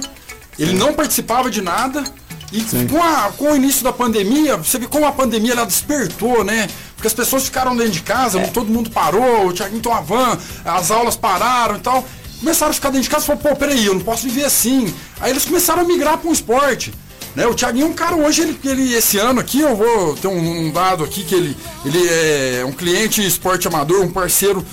[0.60, 2.04] ele não participava de nada,
[2.52, 6.44] E com, a- com o início da pandemia, você vê como a pandemia ela despertou,
[6.44, 6.70] né?
[6.96, 10.38] Porque as pessoas ficaram dentro de casa, todo mundo parou, o Thiaguinho tem uma van,
[10.64, 12.06] as aulas pararam e tal.
[12.40, 14.94] Começaram a ficar dentro de casa e falaram, pô, peraí, eu não posso viver assim.
[15.20, 16.94] Aí eles começaram a migrar para um esporte.
[17.36, 17.46] Né?
[17.48, 20.68] O Thiaguinho é um cara hoje, ele, ele- esse ano aqui, eu vou ter um,
[20.68, 24.64] um dado aqui que ele, ele é um cliente esporte amador, um parceiro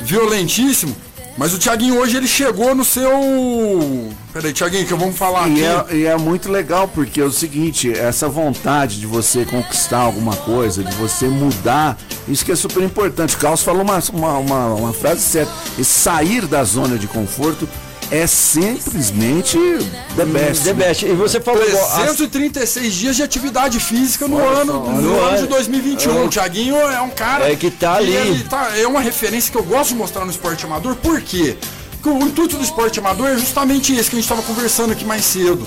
[0.00, 0.94] violentíssimo.
[1.38, 3.10] Mas o Thiaguinho hoje ele chegou no seu.
[4.32, 5.92] Peraí, Thiaguinho, que eu vamos falar E aqui.
[5.92, 10.34] é, e é muito legal porque é o seguinte, essa vontade de você conquistar alguma
[10.34, 13.34] coisa, de você mudar, isso que é super importante.
[13.36, 15.52] O Carlos falou uma, uma, uma, uma frase certa.
[15.84, 17.68] Sair da zona de conforto
[18.10, 19.58] é simplesmente
[20.16, 20.64] the best.
[20.64, 21.04] The best.
[21.06, 25.36] E você falou igual, as- 336 dias de atividade física no ano, no no ano
[25.36, 25.46] de ano.
[25.48, 26.24] 2021.
[26.26, 28.12] O Thiaguinho é um cara É que tá ali.
[28.12, 30.94] ele tá- é uma referência que eu gosto de mostrar no esporte amador.
[30.96, 31.56] Por quê?
[32.02, 35.04] Porque o intuito do esporte amador é justamente esse que a gente estava conversando aqui
[35.04, 35.66] mais cedo.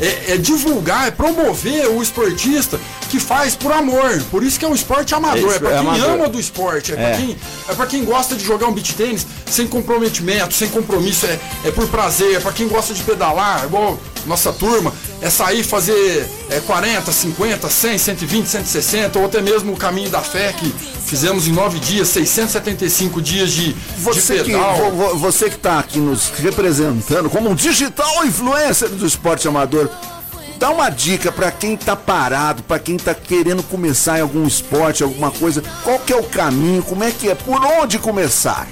[0.00, 4.22] É, é divulgar, é promover o esportista que faz por amor.
[4.30, 5.52] Por isso que é um esporte amador.
[5.52, 6.10] É É, pra é quem amador.
[6.10, 6.92] ama do esporte.
[6.92, 6.96] É, É.
[7.08, 7.36] pra quem
[7.68, 11.70] é para quem gosta de jogar um beach tênis sem comprometimento, sem compromisso, é, é
[11.70, 16.60] por prazer, é para quem gosta de pedalar, igual nossa turma, é sair fazer é,
[16.60, 20.70] 40, 50, 100, 120, 160, ou até mesmo o caminho da fé que
[21.04, 24.90] fizemos em nove dias, 675 dias de, de Você que, pedal.
[24.92, 29.90] vo- você que está aqui nos representando como um digital influencer do esporte amador,
[30.58, 35.02] dá uma dica para quem tá parado, para quem tá querendo começar em algum esporte,
[35.02, 35.62] alguma coisa.
[35.84, 36.82] Qual que é o caminho?
[36.82, 37.34] Como é que é?
[37.34, 38.66] Por onde começar?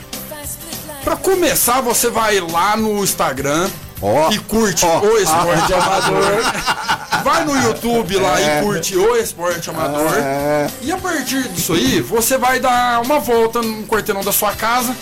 [1.04, 3.68] Pra começar, você vai lá no Instagram
[4.00, 5.00] Ó, e curte ó.
[5.00, 7.22] o esporte amador.
[7.24, 10.12] Vai no YouTube lá e curte o esporte amador.
[10.16, 10.68] É.
[10.82, 14.94] E a partir disso aí, você vai dar uma volta no quarteirão da sua casa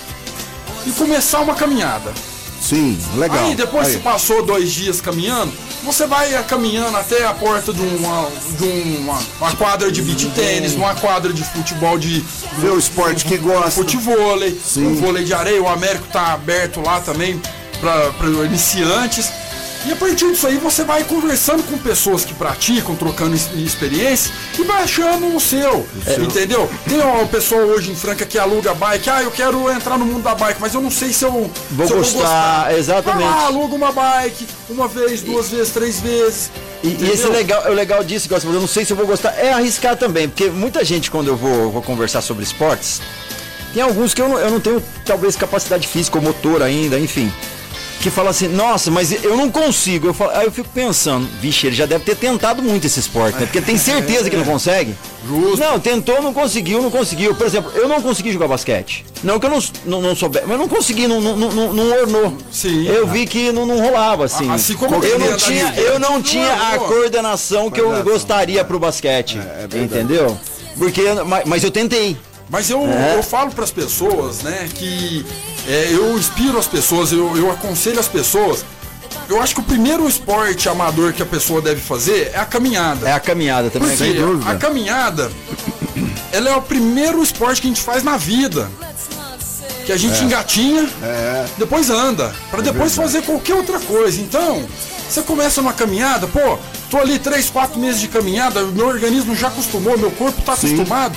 [0.86, 2.12] e começar uma caminhada.
[2.60, 3.44] Sim, legal.
[3.44, 3.96] Aí depois Aí.
[3.96, 5.52] que passou dois dias caminhando,
[5.84, 8.28] você vai caminhando até a porta de uma,
[8.58, 12.24] de uma, uma quadra de beach tênis, uma quadra de futebol de
[12.62, 13.70] o esporte que gosta.
[13.70, 17.40] futevôlei, o vôlei de areia, o Américo tá aberto lá também
[17.76, 18.10] para
[18.44, 19.30] iniciantes.
[19.84, 24.32] E a partir disso aí você vai conversando com pessoas que praticam, trocando ex- experiência
[24.58, 25.86] e vai achando o seu,
[26.24, 26.68] entendeu?
[26.88, 30.24] Tem uma pessoa hoje em Franca que aluga bike, ah, eu quero entrar no mundo
[30.24, 33.22] da bike, mas eu não sei se eu Vou se eu gostar, exatamente.
[33.28, 36.50] Vai lá, aluga uma bike, uma vez, duas vezes, três vezes.
[36.82, 38.84] E, e esse é legal, é o legal disso, que você falou, eu não sei
[38.84, 42.22] se eu vou gostar, é arriscar também, porque muita gente, quando eu vou, vou conversar
[42.22, 43.00] sobre esportes,
[43.72, 47.32] tem alguns que eu não, eu não tenho, talvez, capacidade física ou motor ainda, enfim.
[48.00, 50.06] Que fala assim, nossa, mas eu não consigo.
[50.08, 53.36] Eu falo, aí eu fico pensando, vixe, ele já deve ter tentado muito esse esporte,
[53.38, 53.46] né?
[53.46, 54.94] Porque tem certeza que não consegue.
[55.26, 55.56] Justo.
[55.58, 57.34] Não, tentou, não conseguiu, não conseguiu.
[57.34, 59.04] Por exemplo, eu não consegui jogar basquete.
[59.24, 61.90] Não que eu não, não, não souber, mas eu não consegui, não, não, não, não
[62.00, 62.36] ornou.
[62.52, 62.86] Sim.
[62.86, 64.48] Eu vi que não, não rolava, assim.
[64.50, 66.88] Assim como eu não tinha, eu não tinha a ornou.
[66.88, 69.38] coordenação que eu gostaria pro basquete.
[69.74, 70.38] entendeu?
[70.78, 72.16] Porque, mas, mas eu tentei.
[72.48, 73.16] Mas eu, É.
[73.16, 75.26] eu falo para as pessoas, né, que
[75.66, 78.64] é, eu inspiro as pessoas, eu, eu aconselho as pessoas.
[79.28, 83.08] Eu acho que o primeiro esporte amador que a pessoa deve fazer é a caminhada.
[83.08, 83.88] É a caminhada também.
[83.88, 84.48] Porque sem dúvida.
[84.48, 85.30] a caminhada,
[86.30, 88.70] ela é o primeiro esporte que a gente faz na vida.
[89.84, 90.88] Que a gente engatinha,
[91.58, 94.20] depois anda, para depois fazer qualquer outra coisa.
[94.20, 94.66] Então,
[95.08, 96.58] você começa uma caminhada, pô,
[96.90, 100.54] tô ali 3, 4 meses de caminhada, o meu organismo já acostumou, meu corpo tá
[100.54, 101.16] acostumado.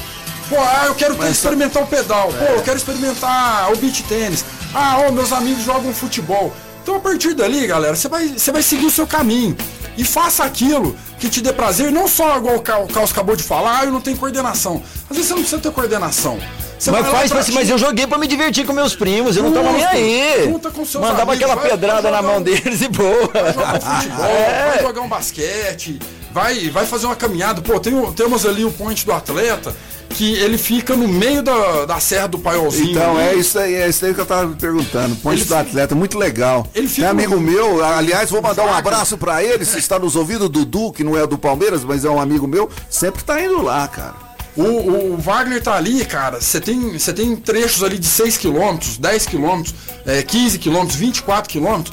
[0.49, 4.43] Pô, ah, eu quero ter- experimentar o pedal, pô, eu quero experimentar o beach tênis.
[4.73, 6.51] Ah, ó, meus amigos jogam futebol.
[6.81, 9.55] Então a partir dali, galera, você vai, você vai seguir o seu caminho.
[9.95, 13.35] E faça aquilo que te dê prazer, não só igual o Ca- o Carlos acabou
[13.35, 14.81] de falar, ah, eu não tenho coordenação.
[15.09, 16.39] Às vezes você não precisa ter coordenação.
[16.79, 19.35] Você Mas vai faz, e mas, mas eu joguei pra me divertir com meus primos,
[19.35, 20.45] eu não tava nem aí.
[20.45, 23.11] Junta com seus Mandava amigos, aquela vai- pedrada vai na mão um- deles e boa.
[23.53, 24.69] jogar um futebol, É.
[24.69, 25.99] vai jogar um basquete,
[26.31, 27.61] vai, vai fazer uma caminhada.
[27.61, 29.75] Pô, tem, temos ali o point do atleta,
[30.09, 32.91] que ele fica no meio da, da Serra do Paiolzinho.
[32.91, 33.27] Então, ali.
[33.29, 35.15] é isso aí, é isso aí que eu tava me perguntando.
[35.17, 36.67] Ponte Ele do atleta, muito legal.
[36.75, 40.15] Ele fica amigo no- meu, aliás, vou mandar um abraço pra ele, se está nos
[40.15, 43.39] ouvindo, o Dudu, que não é do Palmeiras, mas é um amigo meu, sempre tá
[43.41, 44.15] indo lá, cara.
[44.57, 46.41] O, o Wagner tá ali, cara.
[46.41, 49.63] Você tem, você tem trechos ali de 6 km, 10 km,
[50.05, 51.83] é, 15 km, 24 km.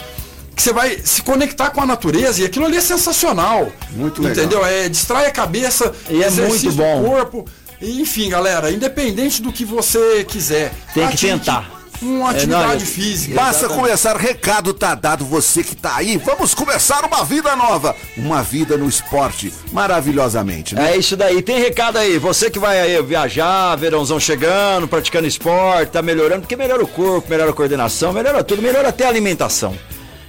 [0.57, 3.69] Que você vai se conectar com a natureza e aquilo ali é sensacional.
[3.93, 4.45] Muito legal.
[4.45, 4.65] Entendeu?
[4.67, 7.03] É, distrai a cabeça, E é muito bom.
[7.03, 7.45] do corpo.
[7.81, 10.73] Enfim, galera, independente do que você quiser.
[10.95, 11.71] Tem que tentar.
[12.03, 13.35] Uma É, atividade não, eu- física.
[13.35, 18.43] Basta começar, recado tá dado, você que tá aí, vamos começar uma vida nova, uma
[18.43, 20.93] vida no esporte, maravilhosamente, né?
[20.93, 22.19] É isso daí, tem recado aí.
[22.19, 27.31] Você que vai aí viajar, verãozão chegando, praticando esporte, tá melhorando, porque melhora o corpo,
[27.31, 29.75] melhora a coordenação, melhora tudo, melhora até a alimentação.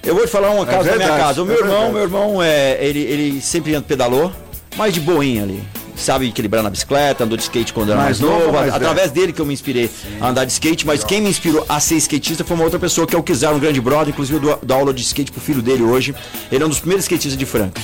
[0.02, 1.42] Eu vou te falar uma casa da minha verdade, casa.
[1.42, 1.92] O é meu irmão, verdade.
[1.92, 4.32] meu irmão, é, ele, ele sempre pedalou,
[4.74, 5.62] mas de boinha ali.
[5.98, 9.32] Sabe equilibrar na bicicleta, andou de skate quando era mais, Mais novo, mais através dele
[9.32, 12.44] que eu me inspirei a andar de skate, mas quem me inspirou a ser skatista
[12.44, 14.94] foi uma outra pessoa, que é o Kizar, um grande brother, inclusive eu dou, aula
[14.94, 16.14] de skate pro filho dele hoje.
[16.52, 17.80] Ele é um dos primeiros skatistas de Franca.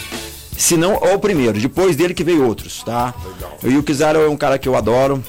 [0.57, 1.59] Se não, é o primeiro.
[1.59, 3.13] Depois dele que veio outros, tá?
[3.65, 5.23] E o Kizar é um cara que eu adoro.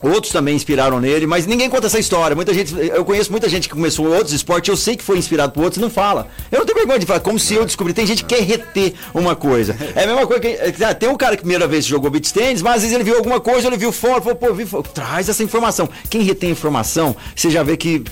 [0.00, 2.36] Outros também inspiraram nele, mas ninguém conta essa história.
[2.36, 5.52] Muita gente, eu conheço muita gente que começou outros esportes, eu sei que foi inspirado
[5.52, 6.28] por outros, não fala.
[6.52, 7.92] Eu não tenho vergonha de falar, como se eu descobri.
[7.92, 9.76] Tem gente que quer reter uma coisa.
[9.96, 10.48] É a mesma coisa que.
[10.48, 13.16] é, Tem um cara que primeira vez jogou beat tennis, mas às vezes ele viu
[13.16, 15.88] alguma coisa, ele viu fora, falou, pô, vi traz essa informação.
[16.08, 18.04] Quem retém informação, você já vê que.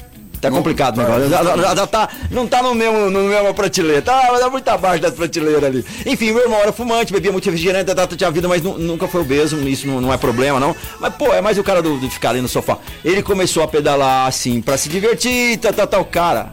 [0.51, 1.29] Tá complicado o negócio.
[1.29, 4.03] Já, já- já tá, não tá no mesmo, no mesmo prateleira.
[4.03, 5.85] Tá, tá muito abaixo da prateleira ali.
[6.05, 9.21] Enfim, meu irmão era fumante, bebia muito refrigerante, tá, tinha vida, mas nu- nunca foi
[9.21, 9.57] obeso.
[9.69, 10.75] Isso não, não é problema, não.
[11.01, 12.79] Mas, pô, é mais o cara do, de ficar ali no sofá.
[13.05, 15.99] Ele começou a pedalar assim, pra se divertir, tá, tá, tá.
[15.99, 16.51] O cara.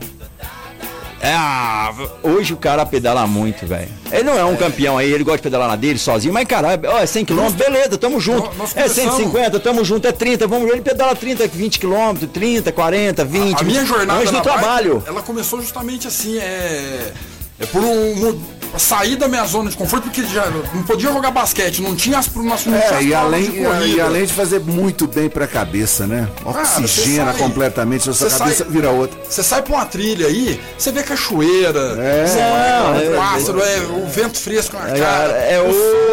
[1.26, 3.88] É, ah, hoje o cara pedala muito, velho.
[4.12, 6.82] Ele não é um campeão aí, ele gosta de pedalar na dele sozinho, mas caralho,
[6.86, 8.48] ó, é 100 km, beleza, tamo junto.
[8.48, 11.80] Nós- nós É começamos- 150, tamo junto, é 30, vamos ver, ele pedala 30, 20
[11.80, 13.62] km, 30, 40, 20.
[13.62, 15.02] A minha jornada longe do na bike, trabalho.
[15.08, 17.14] ela começou justamente assim, é,
[17.58, 18.38] é por um-
[18.78, 22.28] sair da minha zona de conforto, porque já não podia jogar basquete, não tinha as,
[22.28, 26.28] tinha É, e além, de e, e além de fazer muito bem pra cabeça, né?
[26.44, 29.20] Oxigena sai- completamente, a sua cabeça sai- vira outra.
[29.30, 32.26] Você sai pra uma trilha aí, você vê cachoeira, É.
[32.28, 35.66] você Não, vai é- pássaro, é, o vento fresco na É, cara, é o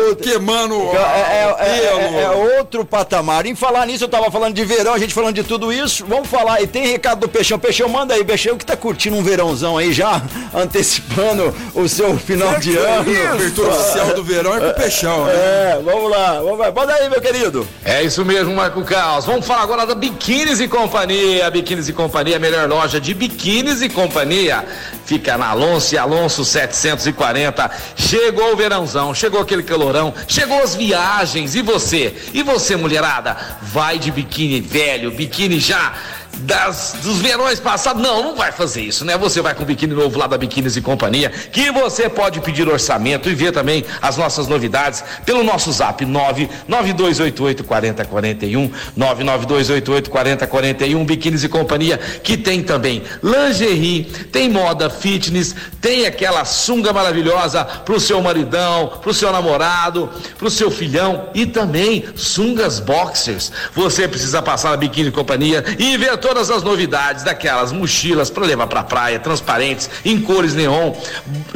[0.09, 3.47] outro- queimando É, é- é- é- é outro patamar.
[3.47, 6.05] Em falar nisso, eu tava falando de verão, a gente falando de tudo isso.
[6.07, 6.61] Vamos falar.
[6.61, 7.59] E tem recado do Peixão.
[7.59, 10.21] Peixão, manda aí, Peixão, que tá curtindo um verãozão aí já,
[10.55, 13.29] antecipando o seu final de ano.
[13.29, 15.33] A abertura oficial do verão é com o peixão, né?
[15.35, 16.73] É, vamos lá, vamos lá.
[16.73, 17.67] Manda aí, meu querido.
[17.85, 19.25] É isso mesmo, Marco Caos.
[19.25, 21.51] Vamos falar agora da Biquínis e Companhia.
[21.51, 24.65] Biquínis e Companhia, a melhor loja de biquínis e companhia.
[25.05, 27.71] Fica na Alonso e Alonso 740.
[27.97, 31.55] Chegou o verãozão, chegou aquele calorão, chegou as viagens.
[31.55, 32.15] E você?
[32.33, 33.37] E você, mulherada?
[33.63, 35.93] Vai de biquíni velho, biquíni já
[36.41, 38.03] das, dos verões passados.
[38.03, 39.17] Não, não vai fazer isso, né?
[39.19, 42.69] Você vai com o biquíni novo lá da Biquínis e Companhia, que você pode pedir
[42.69, 51.45] orçamento e ver também as nossas novidades pelo nosso zap 99288 4041, 99288 4041, Biquínis
[51.45, 58.21] e Companhia, que tem também lingerie, tem moda fitness, tem aquela sunga maravilhosa pro seu
[58.23, 63.53] maridão, pro seu namorado, pro seu filhão e também sungas boxers.
[63.75, 68.47] Você precisa passar na Biquíni e Companhia e ver todas as novidades daquelas mochilas para
[68.47, 70.95] levar pra praia, transparentes, em cores neon,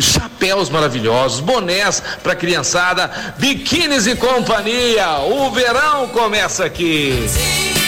[0.01, 3.09] chapéus maravilhosos, bonés pra criançada,
[3.39, 5.21] biquínis e companhia.
[5.21, 7.25] O verão começa aqui.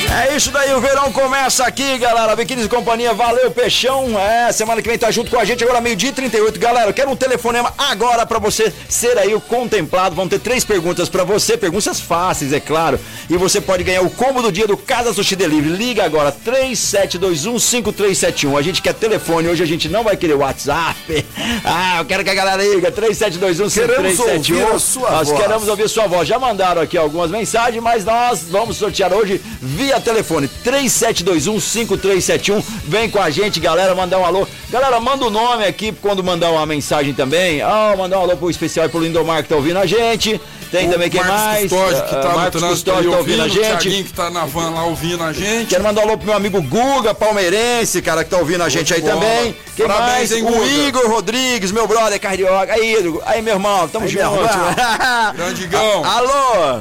[0.09, 2.35] É isso daí, o verão começa aqui, galera.
[2.37, 4.19] Biquínis e Companhia, valeu, Peixão.
[4.19, 6.59] É, semana que vem tá junto com a gente, agora meio-dia e 38.
[6.61, 10.15] Galera, eu quero um telefonema agora pra você ser aí o contemplado.
[10.15, 12.99] Vão ter três perguntas pra você, perguntas fáceis, é claro.
[13.29, 15.77] E você pode ganhar o combo do dia do Casa Sushi Delivery.
[15.77, 18.57] Liga agora, 3721-5371.
[18.59, 21.27] A gente quer telefone, hoje a gente não vai querer WhatsApp.
[21.65, 23.73] Ah, eu quero que a galera liga, 3721-5371.
[23.73, 25.41] Queremos ouvir a sua Nós voz.
[25.41, 26.29] queremos ouvir sua voz.
[26.29, 32.63] Já mandaram aqui algumas mensagens, mas nós vamos sortear hoje via telefone 3721-5371.
[32.85, 34.47] Vem com a gente, galera, mandar um alô.
[34.71, 37.63] Galera, manda o nome aqui quando mandar uma mensagem também.
[37.63, 40.41] Ah, mandar um alô pro especial e pro Lindomar que tá ouvindo a gente.
[40.71, 41.63] Tem também quem Marcos mais?
[41.71, 43.79] Custódio, que Ah, tá no Marcos aí Custódio tá ouvindo a ouvindo, o gente.
[43.83, 45.69] Thiaguinho que tá na van lá ouvindo a gente.
[45.69, 48.93] Quero mandar um alô pro meu amigo Guga, palmeirense, cara, que tá ouvindo a gente
[48.93, 49.15] aí bola.
[49.15, 49.57] também.
[49.77, 50.33] Quem Parabéns, mais?
[50.33, 50.67] hein, o?
[50.89, 52.73] Igor Rodrigues, meu brother carioca.
[52.73, 53.23] Aí, Igor.
[53.27, 54.25] aí meu irmão, tamo Aí, junto.
[54.25, 55.33] meu irmão.
[55.37, 56.05] Grande Igão.
[56.05, 56.81] A- Alô?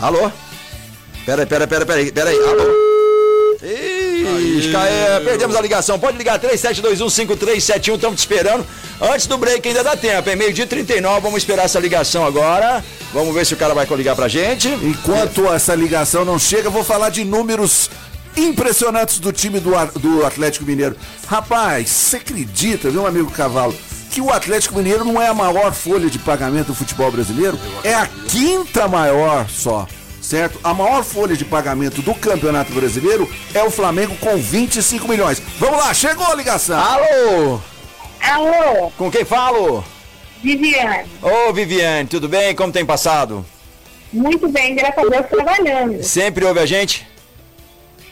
[0.00, 0.32] Alô?
[1.24, 2.36] Pera aí, pera aí, pera aí, pera aí, pera aí.
[2.36, 2.92] Alô?
[3.62, 5.98] Ih, Caê, perdemos a ligação.
[5.98, 8.66] Pode ligar 3721-5371, estamos te esperando.
[9.00, 12.84] Antes do break ainda dá tempo, é meio-dia e 39, vamos esperar essa ligação agora.
[13.12, 14.68] Vamos ver se o cara vai ligar pra gente.
[14.68, 17.88] Enquanto essa ligação não chega, vou falar de números
[18.36, 20.96] impressionantes do time do, do Atlético Mineiro.
[21.26, 23.74] Rapaz, você acredita, viu, amigo Cavalo,
[24.10, 27.58] que o Atlético Mineiro não é a maior folha de pagamento do futebol brasileiro?
[27.84, 29.86] É a quinta maior só.
[30.22, 30.58] Certo?
[30.62, 35.42] A maior folha de pagamento do Campeonato Brasileiro é o Flamengo com 25 milhões.
[35.58, 36.78] Vamos lá, chegou a ligação.
[36.78, 37.60] Alô?
[38.22, 39.84] Alô, Com quem falo?
[40.42, 41.08] Viviane.
[41.20, 42.54] Ô Viviane, tudo bem?
[42.54, 43.44] Como tem passado?
[44.12, 46.02] Muito bem, graças a Deus, trabalhando.
[46.02, 47.06] Sempre ouve a gente?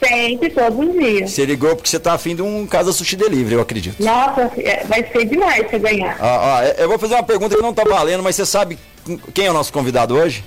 [0.03, 1.31] Sempre, todos os dias.
[1.31, 4.03] Você ligou porque você tá afim de um Casa Sushi Delivery, eu acredito.
[4.03, 6.17] Nossa, é, vai ser demais você ganhar.
[6.19, 8.79] Ah, ah, eu vou fazer uma pergunta que não tá valendo, mas você sabe
[9.33, 10.43] quem é o nosso convidado hoje?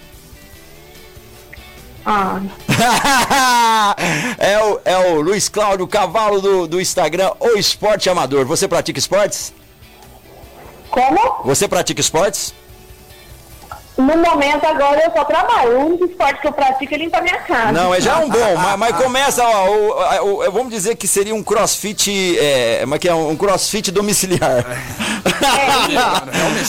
[2.06, 2.40] Ah,
[4.38, 8.44] é, o, é o Luiz Cláudio, cavalo do, do Instagram, o Esporte Amador.
[8.44, 9.54] Você pratica esportes?
[10.94, 11.42] como?
[11.44, 12.54] Você pratica esportes?
[13.96, 15.78] No momento agora eu só trabalho.
[15.78, 17.70] O único esporte que eu pratico é limpar minha casa.
[17.72, 19.90] Não, é já um bom, mas, mas começa, ó, o-
[20.42, 24.64] o- o- vamos dizer que seria um crossfit, é, mas que é um crossfit domiciliar.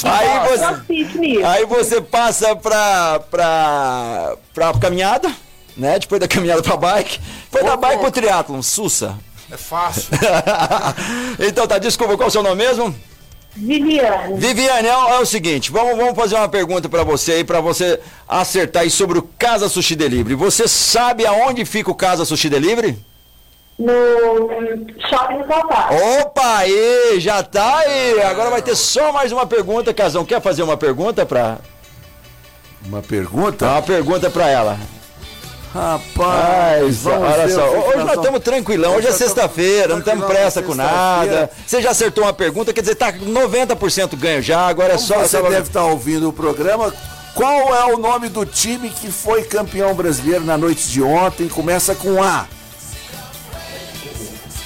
[0.05, 1.45] aí, você, Crossfit nisso.
[1.45, 5.31] aí você passa pra, pra, pra caminhada,
[5.75, 5.97] né?
[5.99, 7.19] Depois da caminhada pra bike,
[7.51, 9.15] depois da bike pro triatlon, sussa.
[9.51, 10.09] É fácil.
[11.39, 12.95] então tá, desculpa, qual é o seu nome mesmo?
[13.55, 14.37] Viviane.
[14.37, 17.61] Viviane, é, o- é o seguinte, vamos, vamos fazer uma pergunta pra você aí, pra
[17.61, 20.35] você acertar aí sobre o Casa Sushi Delivery.
[20.35, 22.97] Você sabe aonde fica o Casa Sushi Delivery?
[23.77, 23.91] No
[25.09, 26.21] shopping do.
[26.21, 28.21] Opa, aí, já tá aí.
[28.23, 30.23] Agora vai ter só mais uma pergunta, Casão.
[30.25, 31.57] Quer fazer uma pergunta pra.
[32.85, 33.65] Uma pergunta?
[33.65, 34.77] Uma pergunta pra ela.
[35.75, 40.73] Rapaz, olha só, hoje nós estamos tranquilão, hoje é sexta-feira, não estamos temos pressa com
[40.73, 41.31] sexta-feira.
[41.41, 41.51] nada.
[41.67, 45.19] Você já acertou uma pergunta, quer dizer, tá 90% ganho já, agora é só.
[45.19, 46.93] Você deve estar ouvindo o programa.
[47.33, 51.49] Qual é o nome do time que foi campeão brasileiro na noite de ontem?
[51.49, 52.45] Começa com A.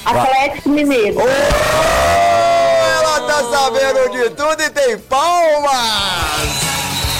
[0.05, 1.19] Atlético Mineiro.
[3.01, 6.68] Ela tá sabendo de tudo e tem palmas!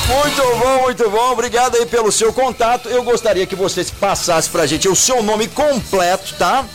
[0.09, 1.31] Muito bom, muito bom.
[1.31, 2.89] Obrigado aí pelo seu contato.
[2.89, 6.65] Eu gostaria que você passasse pra gente o seu nome completo, tá?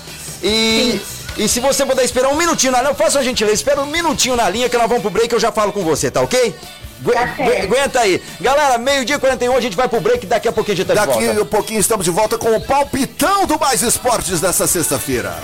[0.42, 1.00] E,
[1.36, 4.36] e se você puder esperar um minutinho na linha, faça a gentileza, espera um minutinho
[4.36, 6.54] na linha que nós vamos pro break eu já falo com você, tá ok?
[7.12, 8.22] Tá Aguenta aí.
[8.40, 10.94] Galera, meio-dia e 41, a gente vai pro break daqui a pouquinho a gente tá
[10.94, 11.42] de Daqui volta.
[11.42, 15.36] um pouquinho estamos de volta com o palpitão do Mais Esportes dessa sexta-feira.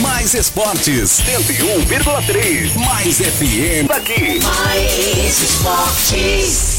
[0.00, 2.74] Mais Esportes 101,3.
[2.74, 3.86] Mais FM.
[3.88, 4.40] Daqui.
[4.42, 6.77] Mais esportes.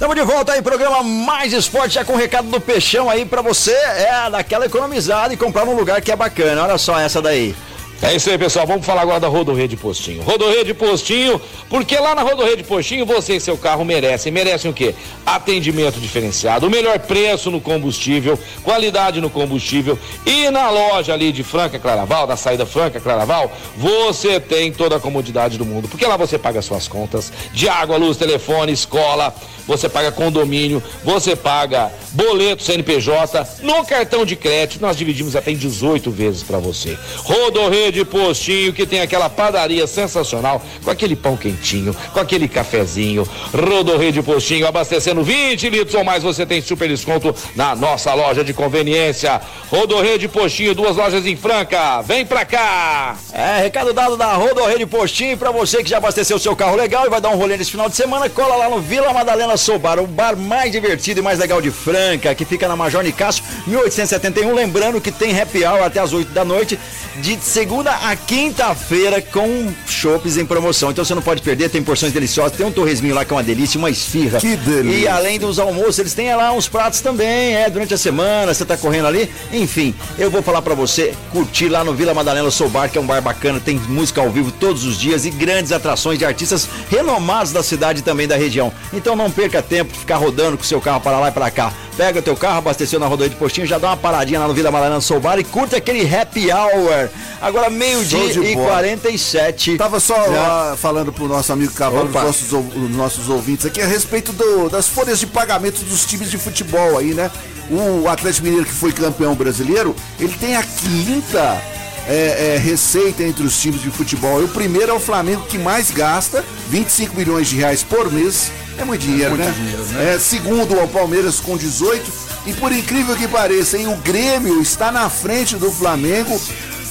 [0.00, 3.42] Estamos de volta aí, programa Mais Esporte, já com o recado do Peixão aí pra
[3.42, 6.62] você, é daquela economizada e comprar num lugar que é bacana.
[6.62, 7.54] Olha só essa daí.
[8.02, 8.66] É isso aí, pessoal.
[8.66, 10.22] Vamos falar agora da Rodorrede Postinho.
[10.22, 11.38] Rodorrede Postinho,
[11.68, 14.32] porque lá na Rodorrede Postinho você e seu carro merecem.
[14.32, 14.94] Merecem o quê?
[15.26, 19.98] Atendimento diferenciado, o melhor preço no combustível, qualidade no combustível.
[20.24, 25.00] E na loja ali de Franca Claraval, da saída Franca Claraval, você tem toda a
[25.00, 25.86] comodidade do mundo.
[25.86, 29.34] Porque lá você paga suas contas de água, luz, telefone, escola,
[29.66, 35.56] você paga condomínio, você paga boleto CNPJ, no cartão de crédito nós dividimos até em
[35.56, 36.98] 18 vezes para você.
[37.18, 43.26] Rodorrede Postinho, que tem aquela padaria sensacional, com aquele pão quentinho, com aquele cafezinho.
[43.52, 48.52] Rodorrede Postinho, abastecendo 20 litros ou mais, você tem super desconto na nossa loja de
[48.52, 49.40] conveniência.
[49.70, 52.02] Rodorrede Postinho, duas lojas em Franca.
[52.02, 53.16] Vem pra cá!
[53.32, 57.10] É, recado dado da Rodorrede Postinho pra você que já abasteceu seu carro legal e
[57.10, 60.06] vai dar um rolê nesse final de semana, cola lá no Vila Madalena Soubar, o
[60.06, 64.54] bar mais divertido e mais legal de Franca, que fica na Major Nicásio, 1871.
[64.54, 66.78] Lembrando que tem happy hour até as 8 da noite,
[67.16, 70.90] de segunda a quinta-feira, com chopes em promoção.
[70.90, 73.42] Então você não pode perder, tem porções deliciosas, tem um torresminho lá que é uma
[73.42, 74.40] delícia, uma esfirra.
[74.40, 74.98] Que delícia.
[74.98, 78.64] E além dos almoços, eles têm lá uns pratos também, é, durante a semana, você
[78.64, 79.30] tá correndo ali.
[79.52, 83.00] Enfim, eu vou falar pra você curtir lá no Vila Madalena Soul Bar, que é
[83.00, 86.68] um bar bacana, tem música ao vivo todos os dias e grandes atrações de artistas
[86.90, 88.72] renomados da cidade e também da região.
[88.92, 91.72] Então não perca tempo de ficar rodando com seu carro para lá e para cá.
[91.96, 94.70] Pega teu carro, abasteceu na rodovia de postinho, já dá uma paradinha lá no Vila
[94.70, 97.08] Madalena Soul Bar e curta aquele happy hour.
[97.40, 98.68] Agora meio-dia e bola.
[98.68, 99.76] 47.
[99.76, 102.22] Tava só ah, falando pro nosso amigo Cavalo, os Opa.
[102.24, 106.38] nossos, os nossos ouvintes aqui, a respeito do- das folhas de pagamento dos times de
[106.38, 107.30] futebol aí, né?
[107.70, 111.62] O Atlético Mineiro, que foi campeão brasileiro, ele tem a quinta
[112.08, 114.40] é, é, receita entre os times de futebol.
[114.40, 118.50] E o primeiro é o Flamengo, que mais gasta, 25 milhões de reais por mês.
[118.76, 119.54] É muito dinheiro, muito né?
[119.56, 120.14] dinheiro, né?
[120.14, 122.30] É, segundo o Palmeiras com 18.
[122.46, 126.40] E por incrível que pareça, hein, o Grêmio está na frente do Flamengo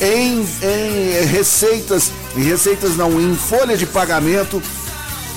[0.02, 4.62] em, em receitas, em receitas não, em folha de pagamento.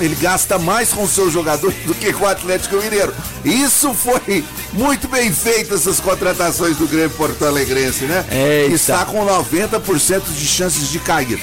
[0.01, 3.15] Ele gasta mais com seus jogadores do que com o Atlético Mineiro.
[3.45, 8.25] Isso foi muito bem feito, essas contratações do Grêmio Porto Alegrense, né?
[8.31, 8.75] Eita.
[8.75, 11.41] Está com 90% de chances de cair.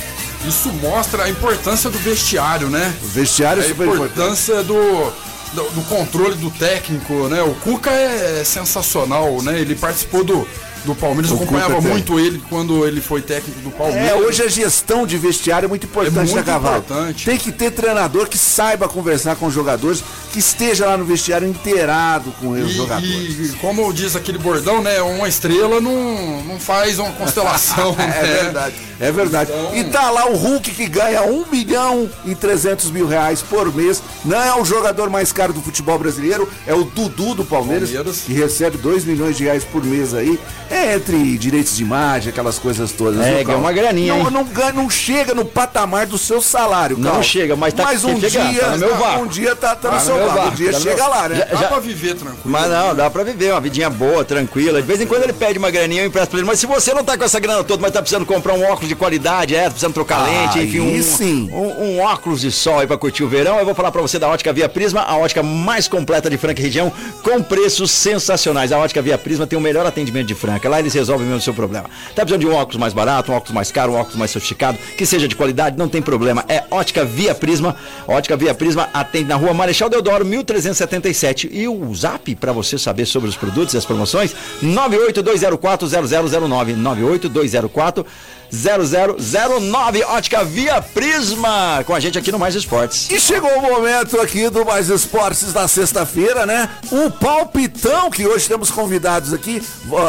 [0.47, 2.93] Isso mostra a importância do vestiário, né?
[3.03, 4.11] O vestiário é a super importante.
[4.11, 5.13] importância do,
[5.53, 7.41] do, do controle do técnico, né?
[7.43, 9.59] O Cuca é sensacional, né?
[9.59, 10.47] Ele participou do,
[10.85, 11.29] do Palmeiras.
[11.31, 11.91] Eu acompanhava Cuca tem.
[11.91, 14.09] muito ele quando ele foi técnico do Palmeiras.
[14.09, 16.77] É, hoje a gestão de vestiário é muito importante, É muito né, Cavalo?
[16.77, 17.25] importante.
[17.25, 21.47] Tem que ter treinador que saiba conversar com os jogadores, que esteja lá no vestiário
[21.47, 23.51] inteirado com os E, jogadores.
[23.51, 25.01] e como diz aquele bordão, né?
[25.01, 27.95] Uma estrela não, não faz uma constelação.
[27.99, 28.39] É né?
[28.43, 29.51] verdade, é verdade.
[29.51, 33.73] Então- E tá lá o Hulk que ganha 1 milhão e 300 mil reais por
[33.73, 34.01] mês.
[34.25, 38.21] Não é o jogador mais caro do futebol brasileiro, é o Dudu do Palmeiras, Palmeiras.
[38.25, 40.39] que recebe 2 milhões de reais por mês aí.
[40.69, 43.25] É entre direitos de imagem, aquelas coisas todas.
[43.25, 43.57] É, Cal?
[43.57, 47.73] uma graninha, Não, não, ganha, não chega no patamar do seu salário, Não chega, mas
[47.73, 49.23] tá- Mas um chegar, dia, tá no meu vácuo.
[49.23, 50.47] um dia tá, tá no Tá no seu vácuo.
[50.51, 51.47] Um dia tá no chega meu- lá, né?
[51.51, 52.41] Dá Já- pra viver tranquilo.
[52.45, 54.81] Mas não, dá pra viver, uma vidinha boa, tranquila.
[54.81, 56.47] De vez em quando ele pede uma graninha, eu empresto pra ele.
[56.47, 58.87] Mas se você não tá com essa grana toda, mas tá precisando comprar um óculos
[58.87, 61.49] de qualidade, é, tá precisando trocar lente, enfim, um, sim.
[61.51, 64.19] Um, um óculos de sol aí pra curtir o verão, eu vou falar pra você
[64.19, 66.91] da Ótica Via Prisma, a ótica mais completa de Franca e região,
[67.23, 68.71] com preços sensacionais.
[68.71, 70.58] A Ótica Via Prisma tem o melhor atendimento de Franca.
[70.67, 71.89] Lá eles resolvem mesmo o seu problema.
[72.15, 74.77] Tá precisando de um óculos mais barato, um óculos mais caro, um óculos mais sofisticado,
[74.97, 76.43] que seja de qualidade, não tem problema.
[76.47, 77.75] É Ótica Via Prisma.
[78.07, 81.49] Ótica Via Prisma atende na rua Marechal Deodoro, 1377.
[81.51, 86.75] E o zap pra você saber sobre os produtos e as promoções, 982040009.
[86.75, 88.05] 98204
[88.51, 93.09] 0009 Ótica Via Prisma com a gente aqui no Mais Esportes.
[93.09, 96.69] E chegou o momento aqui do Mais Esportes da sexta-feira, né?
[96.91, 99.61] O palpitão, que hoje temos convidados aqui,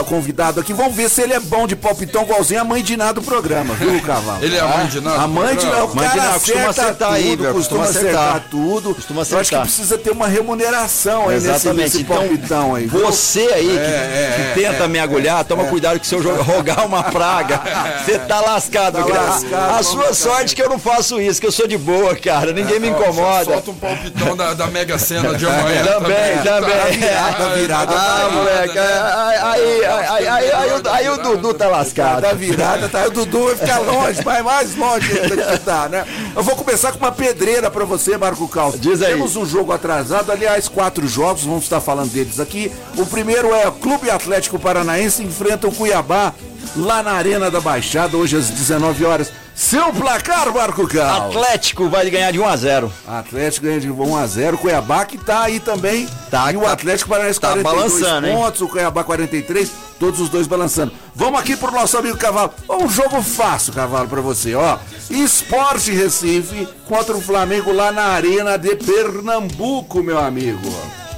[0.08, 0.72] convidado aqui.
[0.72, 3.74] Vamos ver se ele é bom de palpitão, igualzinho a mãe de nada do programa,
[3.74, 4.42] viu, Cavalo?
[4.42, 6.82] Ele é a mãe de nada A mãe de nada, o Mãe cara costuma acerta
[6.82, 8.44] acertar tudo, aí, costuma acertar, acertar.
[8.50, 8.94] tudo.
[8.94, 9.62] Costuma Eu acho que acertar.
[9.62, 11.82] precisa ter uma remuneração aí nesse, Exatamente.
[11.84, 12.86] nesse Então, palpitão aí.
[12.86, 13.00] viu?
[13.06, 17.02] Você aí que, que tenta me agulhar, toma cuidado que se eu jogar- rogar uma
[17.04, 17.60] praga,
[18.04, 18.98] você tá lascado.
[18.98, 19.20] Tá cara.
[19.22, 22.52] lascado, a sua sorte que eu não faço isso, que eu sou de boa, cara.
[22.52, 23.44] Ninguém me incomoda.
[23.44, 25.84] Solta um palpitão da, da Mega Sena de amanhã.
[26.00, 26.70] Também, também.
[26.80, 30.50] Tá virada, virada, Ah, tá moleque, aí, aí, aí,
[30.90, 32.22] aí, o- Dudu tá lascado.
[32.22, 33.06] Da virada, tá?
[33.06, 36.04] O Dudu vai ficar longe, vai mais longe ainda que tá, né?
[36.34, 38.72] Eu vou começar com uma pedreira pra você, Marco Cal.
[38.76, 39.12] Diz aí.
[39.12, 42.72] Temos um jogo atrasado, aliás, quatro jogos, vamos estar falando deles aqui.
[42.96, 46.32] O primeiro é o Clube Atlético Paranaense enfrenta o Cuiabá
[46.76, 49.32] lá na Arena da Baixada, hoje às 19 horas.
[49.54, 51.28] Seu placar, Marco Cal.
[51.28, 52.92] Atlético vai ganhar de 1 a 0.
[53.06, 56.08] Atlético ganha de 1 a 0 Cuiabá que tá aí também.
[56.30, 58.36] Tá, e o tá- Atlético Paranaense tá 42 balançando, hein?
[58.36, 60.92] pontos, o Cuiabá 43, todos os dois balançando.
[61.14, 62.54] Vamos aqui pro nosso amigo Cavalo.
[62.70, 64.78] Um jogo fácil, Cavalo, pra você, ó.
[65.10, 70.72] Esporte Recife contra o Flamengo lá na Arena de Pernambuco, meu amigo.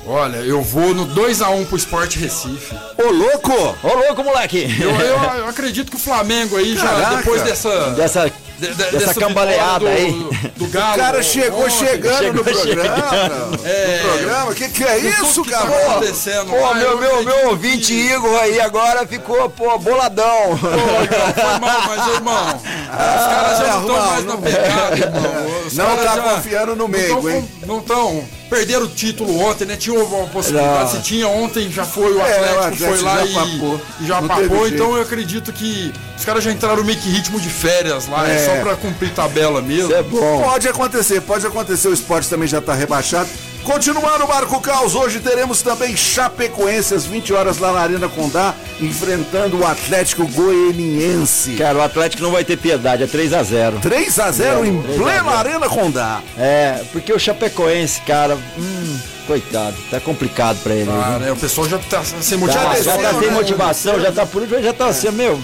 [0.04, 2.74] Olha, eu vou no 2x1 pro Esporte Recife.
[2.98, 3.52] Ô, louco!
[3.82, 4.66] Ô, louco, moleque!
[4.80, 7.16] Eu, eu, eu acredito que o Flamengo aí, já Caraca.
[7.18, 7.90] depois dessa.
[7.90, 8.32] Dessa, de-
[8.68, 10.10] de- dessa dessa cambaleada aí.
[10.12, 10.94] Do, do Galo.
[10.94, 12.84] O cara chegou ontem, chegando chegou no programa.
[12.84, 13.50] chegando.
[13.52, 15.90] No programa, que que é isso, que tá Cavalo?
[15.92, 20.58] acontecendo Pô, lá, meu, eu meu, meu ouvinte que- Igor aí agora ficou, pô, boladão.
[20.60, 24.96] Pô, irmão, foi mal, mas, irmão, os caras já não estão mais não- na pegada,
[24.96, 25.62] irmão.
[25.66, 27.48] Os Não tá já confiando no meio, hein?
[27.66, 28.24] Não estão.
[28.50, 29.76] Perderam o título ontem, né?
[29.76, 30.90] Tinha uma possibilidade.
[30.92, 33.80] Se tinha ontem, já foi o É, Atlético, o Atlético foi lá já e papou.
[34.00, 34.44] e já Não papou.
[34.46, 34.82] Então jeito.
[34.82, 38.28] eu acredito que os caras já entraram meio que ritmo de férias lá.
[38.28, 38.46] É, É.
[38.46, 39.84] só pra cumprir tabela mesmo.
[39.90, 40.42] Isso é bom.
[40.42, 41.88] Pode acontecer, pode acontecer.
[41.88, 43.28] O esporte também já tá rebaixado.
[43.64, 48.54] Continuando o Marco Caos, hoje teremos também Chapecoense às 20 horas lá na Arena Condá,
[48.80, 51.52] enfrentando o Atlético Goianiense.
[51.54, 54.82] Cara, o Atlético não vai ter piedade, é 3 a 0 3 a 0 em
[54.82, 55.36] 3 a plena 0.
[55.38, 56.20] Arena Condá.
[56.36, 58.98] É, porque o Chapecoense, cara, hum,
[59.28, 60.90] coitado, tá complicado pra ele.
[60.90, 61.18] Viu?
[61.20, 61.30] né?
[61.30, 62.82] O pessoal já tá sem Tá, motivação.
[62.84, 63.20] já tá né?
[63.20, 65.40] sem motivação, já tá por já tá assim, meu.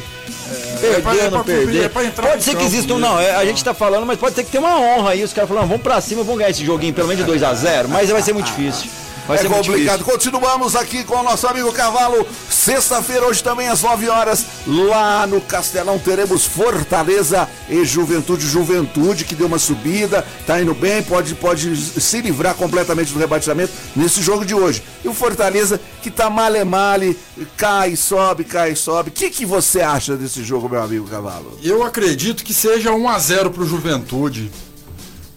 [0.86, 1.84] É Perdeu, pra- é não perder.
[1.84, 3.12] é pode ser que exista um, mesmo.
[3.14, 3.20] não.
[3.20, 5.22] é, A gente tá falando, mas pode ser que tenha uma honra aí.
[5.22, 7.52] Os caras falando, vamos pra cima, vamos ganhar esse joguinho, pelo menos de 2 a
[7.54, 8.88] 0 Mas vai ser muito difícil.
[9.28, 10.04] Vai é complicado.
[10.04, 12.26] Continuamos aqui com o nosso amigo Cavalo.
[12.48, 18.46] Sexta-feira, hoje também às 9 horas, lá no Castelão, teremos Fortaleza e Juventude.
[18.46, 23.70] Juventude que deu uma subida, tá indo bem, pode, pode se livrar completamente do rebaixamento
[23.94, 24.82] nesse jogo de hoje.
[25.04, 27.18] E o Fortaleza que tá male male,
[27.54, 29.10] cai, sobe, cai, sobe.
[29.10, 31.58] O que, que você acha desse jogo, meu amigo Cavalo?
[31.62, 34.50] Eu acredito que seja 1 a 0 pro Juventude.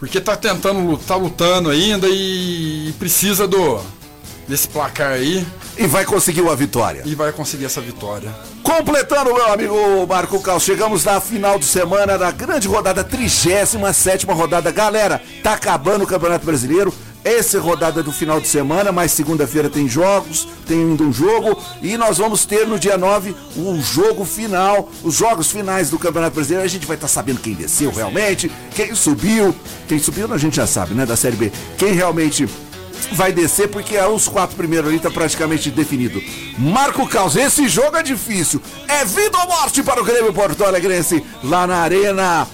[0.02, 3.80] Porque tá tentando lutar, tá lutando ainda e precisa do
[4.48, 5.46] desse placar aí
[5.78, 7.04] E vai conseguir uma vitória.
[7.06, 8.34] e vai conseguir essa vitória.
[8.64, 14.72] Completando, meu amigo Marco Cal, chegamos na final de semana da grande rodada, 37 rodada.
[14.72, 16.92] Galera, tá acabando o Campeonato Brasileiro.
[17.24, 21.56] Essa é rodada do final de semana, mas segunda-feira tem jogos, tem ainda um jogo.
[21.82, 26.34] E nós vamos ter no dia 9 o jogo final, os jogos finais do Campeonato
[26.34, 26.66] Brasileiro.
[26.66, 29.56] A gente vai estar sabendo quem desceu realmente, quem subiu.
[29.88, 31.06] Quem subiu a gente já sabe, né?
[31.06, 31.52] Da Série B.
[31.78, 32.50] Quem realmente
[33.12, 36.22] vai descer porque os quatro primeiros ali tá praticamente definido.
[36.58, 38.62] Marco Caos, esse jogo é difícil.
[38.88, 42.48] É vida ou morte para o Grêmio Porto Alegrense lá na Arena.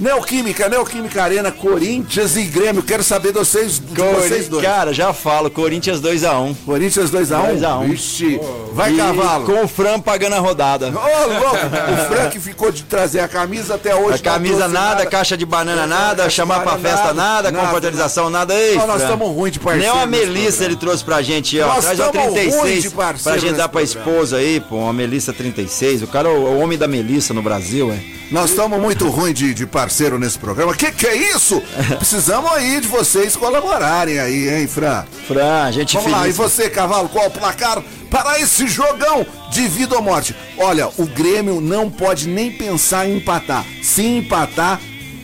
[0.00, 2.82] Neoquímica, Neoquímica Arena, Corinthians e Grêmio.
[2.82, 4.64] Quero saber de vocês, de vocês dois.
[4.64, 6.56] Cara, já falo, Corinthians 2x1.
[6.64, 7.60] Corinthians 2x1?
[7.60, 7.86] 2x1.
[7.90, 8.40] Vixe,
[8.72, 9.44] vai E cavalo.
[9.44, 10.86] Com o Fran pagando a rodada.
[10.86, 14.14] Ô, louco, o Frank ficou de trazer a camisa até hoje.
[14.14, 18.30] A camisa trouxe nada, caixa de banana nada, Caixa chamar pra festa nada, nada, confraternização
[18.30, 18.54] nada.
[18.54, 19.04] Ei, Não, nós Fran.
[19.04, 21.66] estamos ruim de parceiro Nem nesse Melissa ele trouxe pra gente, ó.
[21.66, 24.76] Nós Traz ruim 36 de parceiro pra gente dar pra esposa aí, pô.
[24.76, 26.02] Uma Melissa 36.
[26.02, 27.98] O cara é o, o homem da Melissa no Brasil, é.
[28.30, 30.74] Nós estamos muito ruim de, de parceiro nesse programa.
[30.74, 31.60] Que que é isso?
[31.98, 35.04] Precisamos aí de vocês colaborarem aí, hein, Fran?
[35.26, 36.36] Fran, gente Vamos lá, e feliz.
[36.36, 40.34] você, Cavalo, qual o placar para esse jogão de vida ou morte?
[40.58, 43.64] Olha, o Grêmio não pode nem pensar em empatar.
[43.82, 44.80] Se empatar,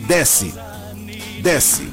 [0.07, 0.53] desce.
[1.41, 1.87] Desce.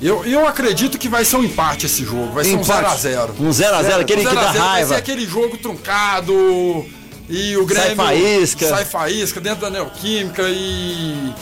[0.00, 2.32] Eu, eu acredito que vai ser um empate esse jogo.
[2.32, 3.06] Vai ser um Empate.
[3.06, 3.30] 0x0.
[3.38, 4.96] Um 0x0, aquele que dá Vai ser raiva.
[4.96, 6.84] aquele jogo truncado
[7.28, 8.68] e o Grêmio faísca.
[8.68, 11.32] sai faísca dentro da Neoquímica e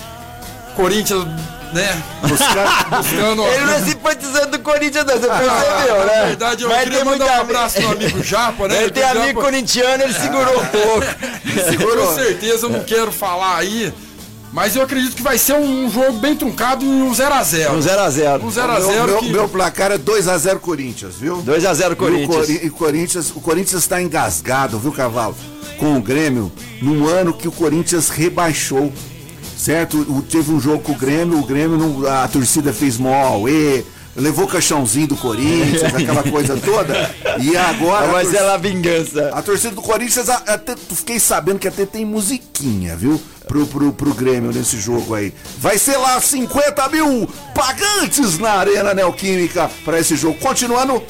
[0.80, 1.24] Corinthians,
[1.72, 2.02] né?
[2.22, 6.26] buscando Ele não é simpatizante do Corinthians, não, você Ah, percebeu, na né?
[6.26, 8.82] verdade, eu Mas queria tem mandar um abraço pro amigo Japa, né?
[8.82, 11.06] Ele tem O amigo Japa- corintiano, ele segurou um pouco.
[12.06, 13.92] Com certeza eu não quero falar aí,
[14.52, 17.70] mas eu acredito que vai ser um jogo bem truncado um 0x0.
[17.72, 18.40] Um 0x0.
[18.40, 19.28] Um Meu, 0x0 meu, que...
[19.32, 21.36] meu placar é 2x0 Corinthians, viu?
[21.42, 22.46] 2x0 E o Corinthians.
[22.46, 25.36] Cori- E Corinthians, o Corinthians está engasgado, viu, Cavalo?
[25.78, 26.50] Com o Grêmio,
[26.82, 28.92] num ano que o Corinthians rebaixou.
[29.60, 29.98] Certo?
[30.08, 33.84] O- Teve um jogo com o Grêmio, o Grêmio, não- a torcida fez mó auê,
[34.16, 37.14] levou o caixãozinho do Corinthians, aquela coisa toda.
[37.38, 38.06] E agora.
[38.08, 39.30] a Mas torcida- é lá a vingança.
[39.34, 43.20] a torcida do Corinthians, até, fiquei sabendo que até tem musiquinha, viu?
[43.46, 45.34] Pro, pro, pro Grêmio nesse jogo aí.
[45.58, 50.38] Vai ser lá 50 mil pagantes na Arena Neoquímica para esse jogo.
[50.38, 51.02] Continuando,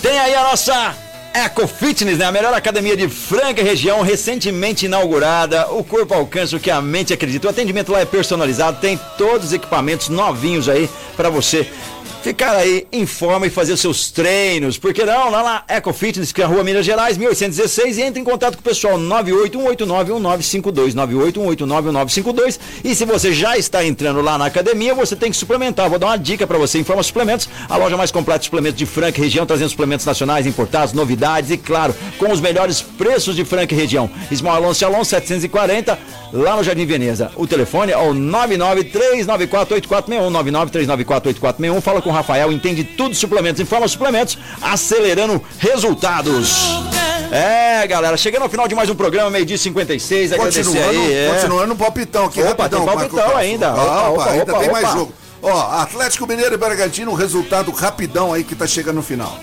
[0.00, 0.94] Tem aí a nossa
[1.38, 2.24] Eco Fitness, né?
[2.24, 5.68] A melhor academia de Franca região, recentemente inaugurada.
[5.70, 7.46] O corpo alcança o que a mente acredita.
[7.46, 11.66] O atendimento lá é personalizado, tem todos os equipamentos novinhos aí para você
[12.22, 14.78] ficar aí em forma e fazer seus treinos.
[14.78, 15.30] Por que não?
[15.30, 18.54] Lá na Eco Fitness, que é a Rua Minas Gerais, 1816, e entre em contato
[18.54, 22.58] com o pessoal 981891952, 981891952.
[22.84, 25.88] E se você já está entrando lá na academia, você tem que suplementar.
[25.88, 26.78] Vou dar uma dica para você.
[26.78, 30.92] Informa Suplementos, a loja mais completa de suplementos de Franca região, trazendo suplementos nacionais, importados,
[30.92, 34.10] novidades e, claro, com os melhores preços de Franca região.
[34.30, 35.98] Ismael Alonso Alonso 740,
[36.32, 37.30] lá no Jardim Veneza.
[37.36, 41.80] O telefone é o 993948461, 993948461.
[41.80, 43.60] Fala com o Rafael, entende tudo de suplementos.
[43.60, 46.56] Informa Suplementos, acelerando resultados.
[47.30, 51.12] É, galera, chegando ao final de mais um programa, meio-dia e 56, agradecer continuando, aí.
[51.12, 51.30] é.
[51.34, 52.40] continuando no palpitão aqui.
[52.40, 53.72] Opa, rapidão, tem palpitão Marco ainda.
[53.72, 54.96] Opa, Opa, opa, ainda opa, tem mais opa.
[54.96, 55.12] jogo.
[55.42, 59.38] Ó, Atlético Mineiro e Bragantino, um resultado rapidão aí que tá chegando no final.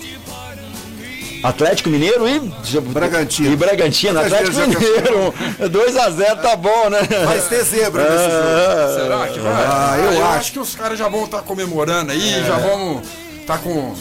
[1.48, 2.40] Atlético Mineiro e
[2.82, 3.54] Bragantino.
[3.54, 5.34] E Bragantino, Atlético Mineiro.
[5.62, 7.00] 2x0 tá bom, né?
[7.26, 9.04] Vai ter zebra nesse jogo.
[9.04, 9.54] Será que vai?
[9.54, 10.38] Ah, eu acho.
[10.38, 13.02] acho que os caras já vão estar comemorando aí, já vão
[13.46, 13.94] estar com,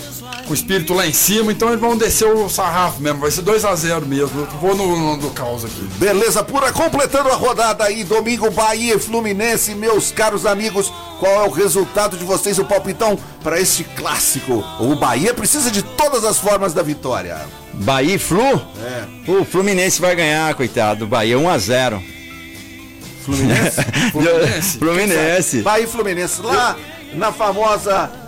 [0.46, 3.42] com o espírito lá em cima, então eles vão descer o sarrafo mesmo, vai ser
[3.42, 4.40] 2x0 mesmo.
[4.40, 5.82] Eu vou no, no, no caos aqui.
[5.98, 10.90] Beleza pura, completando a rodada aí, domingo, Bahia e Fluminense, meus caros amigos,
[11.20, 14.64] qual é o resultado de vocês, o palpitão, para este clássico?
[14.80, 17.38] O Bahia precisa de todas as formas da vitória.
[17.74, 18.40] Bahia e Flu?
[18.82, 19.30] É.
[19.30, 21.06] O Fluminense vai ganhar, coitado.
[21.06, 22.00] Bahia 1x0.
[23.24, 23.82] Fluminense?
[24.10, 24.78] Fluminense?
[24.78, 25.62] Fluminense.
[25.62, 26.76] Bahia e Fluminense, lá
[27.14, 28.23] na famosa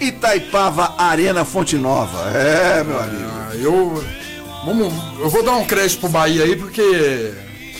[0.00, 2.30] Itaipava Arena Fonte Nova.
[2.36, 3.24] É, meu amigo.
[3.30, 4.04] Ah, eu.
[4.64, 7.32] Vamos, eu vou dar um crédito pro Bahia aí, porque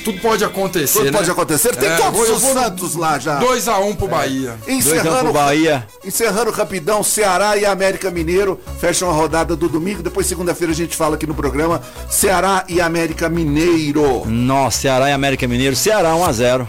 [0.05, 0.93] tudo pode acontecer.
[0.99, 1.13] Tudo né?
[1.19, 1.77] pode acontecer.
[1.77, 3.39] Tem É, todos vou- os Santos lá já.
[3.39, 4.57] 2x1 pro Bahia.
[4.67, 5.87] 2x1 Encerrando, pro Bahia.
[6.05, 10.03] encerrando rapidão, Ceará e América Mineiro fecham a rodada do domingo.
[10.03, 14.25] Depois, segunda-feira, a gente fala aqui no programa Ceará e América Mineiro.
[14.27, 15.77] Nossa, Ceará e América Mineiro.
[15.77, 16.67] Ceará 1x0.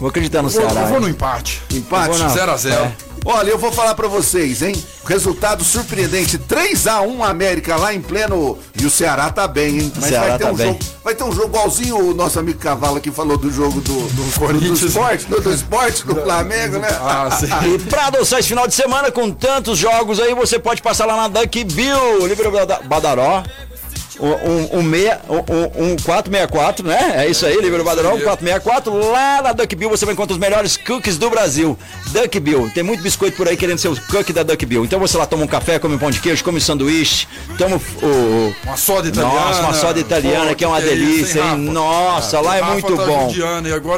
[0.00, 0.80] Vou acreditar no Eu vou, Ceará.
[0.80, 1.62] eu vou no empate.
[1.72, 2.08] Empate?
[2.08, 2.92] Eu vou na- 0x0.
[3.24, 4.74] Olha, eu vou falar pra vocês, hein?
[5.06, 8.58] Resultado surpreendente: 3x1 América lá em pleno.
[8.80, 9.92] E o Ceará tá bem, hein?
[9.96, 10.66] Mas Ceará vai ter tá um bem.
[10.68, 10.78] jogo.
[11.02, 14.38] Vai ter um jogo igualzinho o nosso amigo Cavalo que falou do jogo do, do,
[14.38, 14.80] Corinthians.
[14.80, 16.88] do esporte, do, do esporte, do Flamengo, né?
[17.00, 17.46] Ah, sim.
[17.74, 21.16] E pra adoçar esse final de semana com tantos jogos aí, você pode passar lá
[21.16, 23.42] na Duck Bill, livre Bada- Badaró.
[24.20, 27.14] Um, um, meia, um, um 464, né?
[27.24, 29.10] É isso aí, Líbero Badarão, 464.
[29.10, 31.76] Lá na Duck Bill você vai encontrar os melhores cookies do Brasil.
[32.08, 34.84] Duck Bill, tem muito biscoito por aí querendo ser o cookie da Duck Bill.
[34.84, 37.26] Então você lá toma um café, come um pão de queijo, come um sanduíche,
[37.58, 38.54] toma o.
[38.64, 39.34] uma soda italiana.
[39.34, 41.56] Nossa, uma soda italiana pô, que é uma que delícia, é hein?
[41.56, 43.32] Nossa, lá é muito tá bom.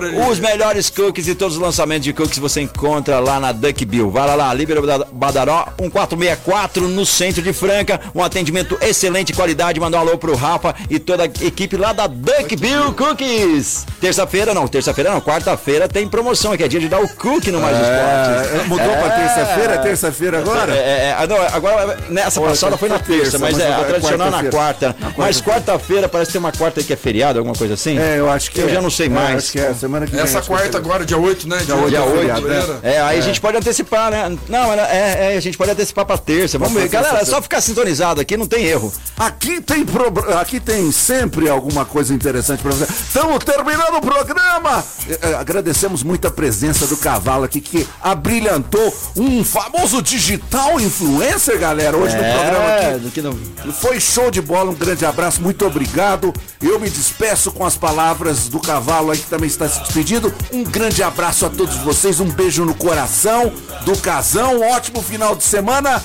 [0.07, 0.19] Ele...
[0.31, 4.11] Os melhores cookies e todos os lançamentos de cookies você encontra lá na Duck Bill.
[4.11, 8.01] Vai lá, lá, Líbero Badaró, 1464 no centro de Franca.
[8.15, 9.79] Um atendimento excelente qualidade.
[9.79, 13.85] Mandar um alô pro Rafa e toda a equipe lá da Duck Bill Cookies.
[14.01, 17.61] Terça-feira não, terça-feira não, quarta-feira tem promoção aqui, é dia de dar o cookie no
[17.61, 18.69] Mais é, Esportes.
[18.69, 19.75] Mudou é, pra terça-feira?
[19.75, 20.75] É terça-feira agora?
[20.75, 24.31] É, é, é, não, agora nessa passada foi na terça, mas, mas é a tradicional
[24.31, 24.89] na quarta.
[24.89, 27.99] Na quarta mas quarta-feira parece ter uma quarta aí que é feriado, alguma coisa assim?
[27.99, 29.37] É, eu acho que Eu já não sei mais.
[29.37, 30.23] acho que é, semana que vem.
[30.23, 31.59] Essa quarta agora, dia 8, né?
[31.65, 31.89] Dia 8.
[31.89, 34.37] Dia 8 é, aí a gente pode antecipar, né?
[34.49, 36.59] Não, é, é, a gente pode antecipar pra terça.
[36.59, 36.89] Vamos ver.
[36.89, 38.93] Galera, é só ficar sintonizado aqui, não tem erro.
[39.17, 40.39] Aqui tem, pro...
[40.39, 42.85] aqui tem sempre alguma coisa interessante para você.
[42.85, 44.85] Estamos terminando o programa.
[45.23, 51.97] É, agradecemos muito a presença do cavalo aqui que abrilhantou um famoso digital influencer, galera,
[51.97, 53.23] hoje é, no programa aqui.
[53.23, 53.73] Não...
[53.73, 56.33] Foi show de bola, um grande abraço, muito obrigado.
[56.61, 60.33] Eu me despeço com as palavras do cavalo aí que também está se despedindo.
[60.53, 63.53] Um grande abraço a todos vocês, um beijo no coração
[63.85, 66.03] do casão, um ótimo final de semana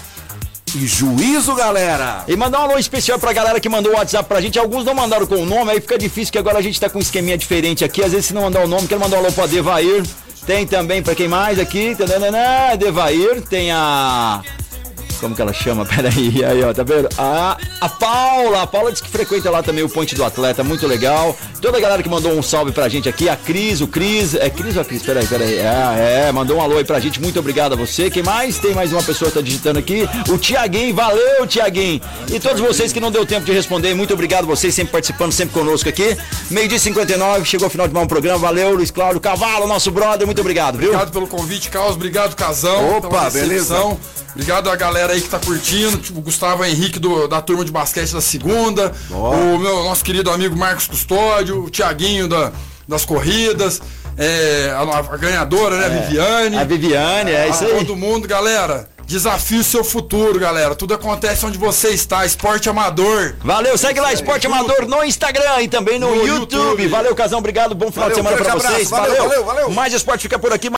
[0.75, 2.23] e juízo, galera!
[2.27, 4.57] E mandar um alô especial pra galera que mandou o WhatsApp pra gente.
[4.57, 6.99] Alguns não mandaram com o nome, aí fica difícil que agora a gente tá com
[6.99, 8.03] um esqueminha diferente aqui.
[8.03, 10.03] Às vezes se não mandar o nome, quero mandar um alô pro Adevair.
[10.45, 11.95] Tem também pra quem mais aqui?
[12.71, 14.41] Adevair, tem a
[15.21, 15.85] como que ela chama?
[15.95, 17.07] Peraí, aí, ó, tá vendo?
[17.17, 20.87] A, a Paula, a Paula disse que frequenta lá também o Ponte do Atleta, muito
[20.87, 21.37] legal.
[21.61, 24.49] Toda a galera que mandou um salve pra gente aqui, a Cris, o Cris, é
[24.49, 25.03] Cris ou a Cris?
[25.03, 25.59] Peraí, peraí.
[25.59, 28.09] É, é, mandou um alô aí pra gente, muito obrigado a você.
[28.09, 28.57] Quem mais?
[28.57, 32.01] Tem mais uma pessoa que tá digitando aqui, o Tiaguinho, valeu, Tiaguinho.
[32.29, 35.31] E todos vocês que não deu tempo de responder, muito obrigado a vocês, sempre participando,
[35.31, 36.17] sempre conosco aqui.
[36.49, 39.91] Meio dia 59, chegou o final de mais um programa, valeu, Luiz Cláudio Cavalo, nosso
[39.91, 40.89] brother, muito obrigado, viu?
[40.89, 42.97] Obrigado pelo convite, Carlos, obrigado, Casão.
[42.97, 43.77] Opa, beleza.
[44.31, 47.71] Obrigado a galera aí que tá curtindo, tipo, o Gustavo Henrique do, da turma de
[47.71, 49.35] basquete da segunda, Boa.
[49.35, 52.51] o meu nosso querido amigo Marcos Custódio, o Tiaguinho da,
[52.87, 53.81] das corridas,
[54.17, 56.57] é, a, a ganhadora, né, é, Viviane.
[56.57, 57.77] A Viviane, é isso aí.
[57.77, 58.89] Todo mundo, galera.
[59.05, 60.73] Desafio seu futuro, galera.
[60.73, 62.25] Tudo acontece onde você está.
[62.25, 63.35] Esporte Amador.
[63.43, 66.61] Valeu, segue lá, Esporte Amador no Instagram e também no, no YouTube.
[66.61, 66.87] YouTube.
[66.87, 67.39] Valeu, Casão.
[67.39, 67.75] Obrigado.
[67.75, 68.89] Bom final valeu, de semana pra vocês.
[68.89, 69.69] Valeu, valeu, valeu.
[69.71, 70.69] Mais esporte fica por aqui.